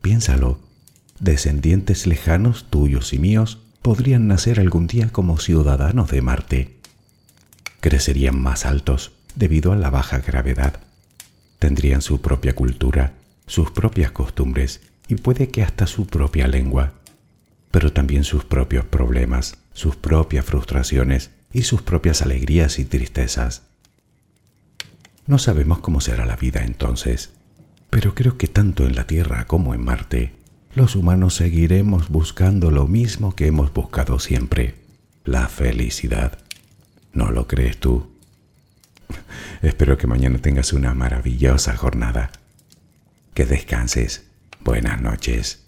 Piénsalo, 0.02 0.60
descendientes 1.20 2.06
lejanos 2.06 2.70
tuyos 2.70 3.12
y 3.14 3.20
míos 3.20 3.60
podrían 3.88 4.28
nacer 4.28 4.60
algún 4.60 4.86
día 4.86 5.14
como 5.14 5.38
ciudadanos 5.38 6.12
de 6.12 6.22
Marte. 6.22 6.76
Crecerían 7.80 8.38
más 8.38 8.66
altos 8.66 9.14
debido 9.34 9.72
a 9.72 9.78
la 9.78 9.90
baja 9.90 10.20
gravedad. 10.20 10.82
Tendrían 11.58 12.02
su 12.02 12.20
propia 12.20 12.54
cultura, 12.54 13.14
sus 13.46 13.72
propias 13.72 14.12
costumbres 14.12 14.82
y 15.08 15.16
puede 15.16 15.48
que 15.52 15.64
hasta 15.64 15.88
su 15.88 16.06
propia 16.06 16.50
lengua, 16.50 16.96
pero 17.72 17.94
también 17.94 18.26
sus 18.26 18.44
propios 18.44 18.84
problemas, 18.84 19.58
sus 19.72 19.96
propias 19.96 20.44
frustraciones 20.44 21.30
y 21.54 21.62
sus 21.62 21.82
propias 21.82 22.22
alegrías 22.22 22.80
y 22.80 22.84
tristezas. 22.84 23.62
No 25.28 25.40
sabemos 25.40 25.80
cómo 25.80 26.02
será 26.02 26.26
la 26.26 26.36
vida 26.36 26.66
entonces, 26.66 27.30
pero 27.90 28.14
creo 28.16 28.38
que 28.38 28.50
tanto 28.50 28.86
en 28.86 28.98
la 28.98 29.08
Tierra 29.08 29.46
como 29.46 29.74
en 29.74 29.86
Marte 29.86 30.37
los 30.78 30.96
humanos 30.96 31.34
seguiremos 31.34 32.08
buscando 32.10 32.70
lo 32.70 32.86
mismo 32.86 33.36
que 33.36 33.48
hemos 33.48 33.74
buscado 33.74 34.20
siempre, 34.20 34.76
la 35.26 35.48
felicidad. 35.48 36.38
¿No 37.14 37.32
lo 37.32 37.48
crees 37.48 37.80
tú? 37.80 38.12
Espero 39.64 39.98
que 39.98 40.06
mañana 40.06 40.38
tengas 40.38 40.74
una 40.74 40.94
maravillosa 40.94 41.76
jornada. 41.76 42.30
Que 43.34 43.48
descanses. 43.48 44.28
Buenas 44.60 45.02
noches. 45.02 45.67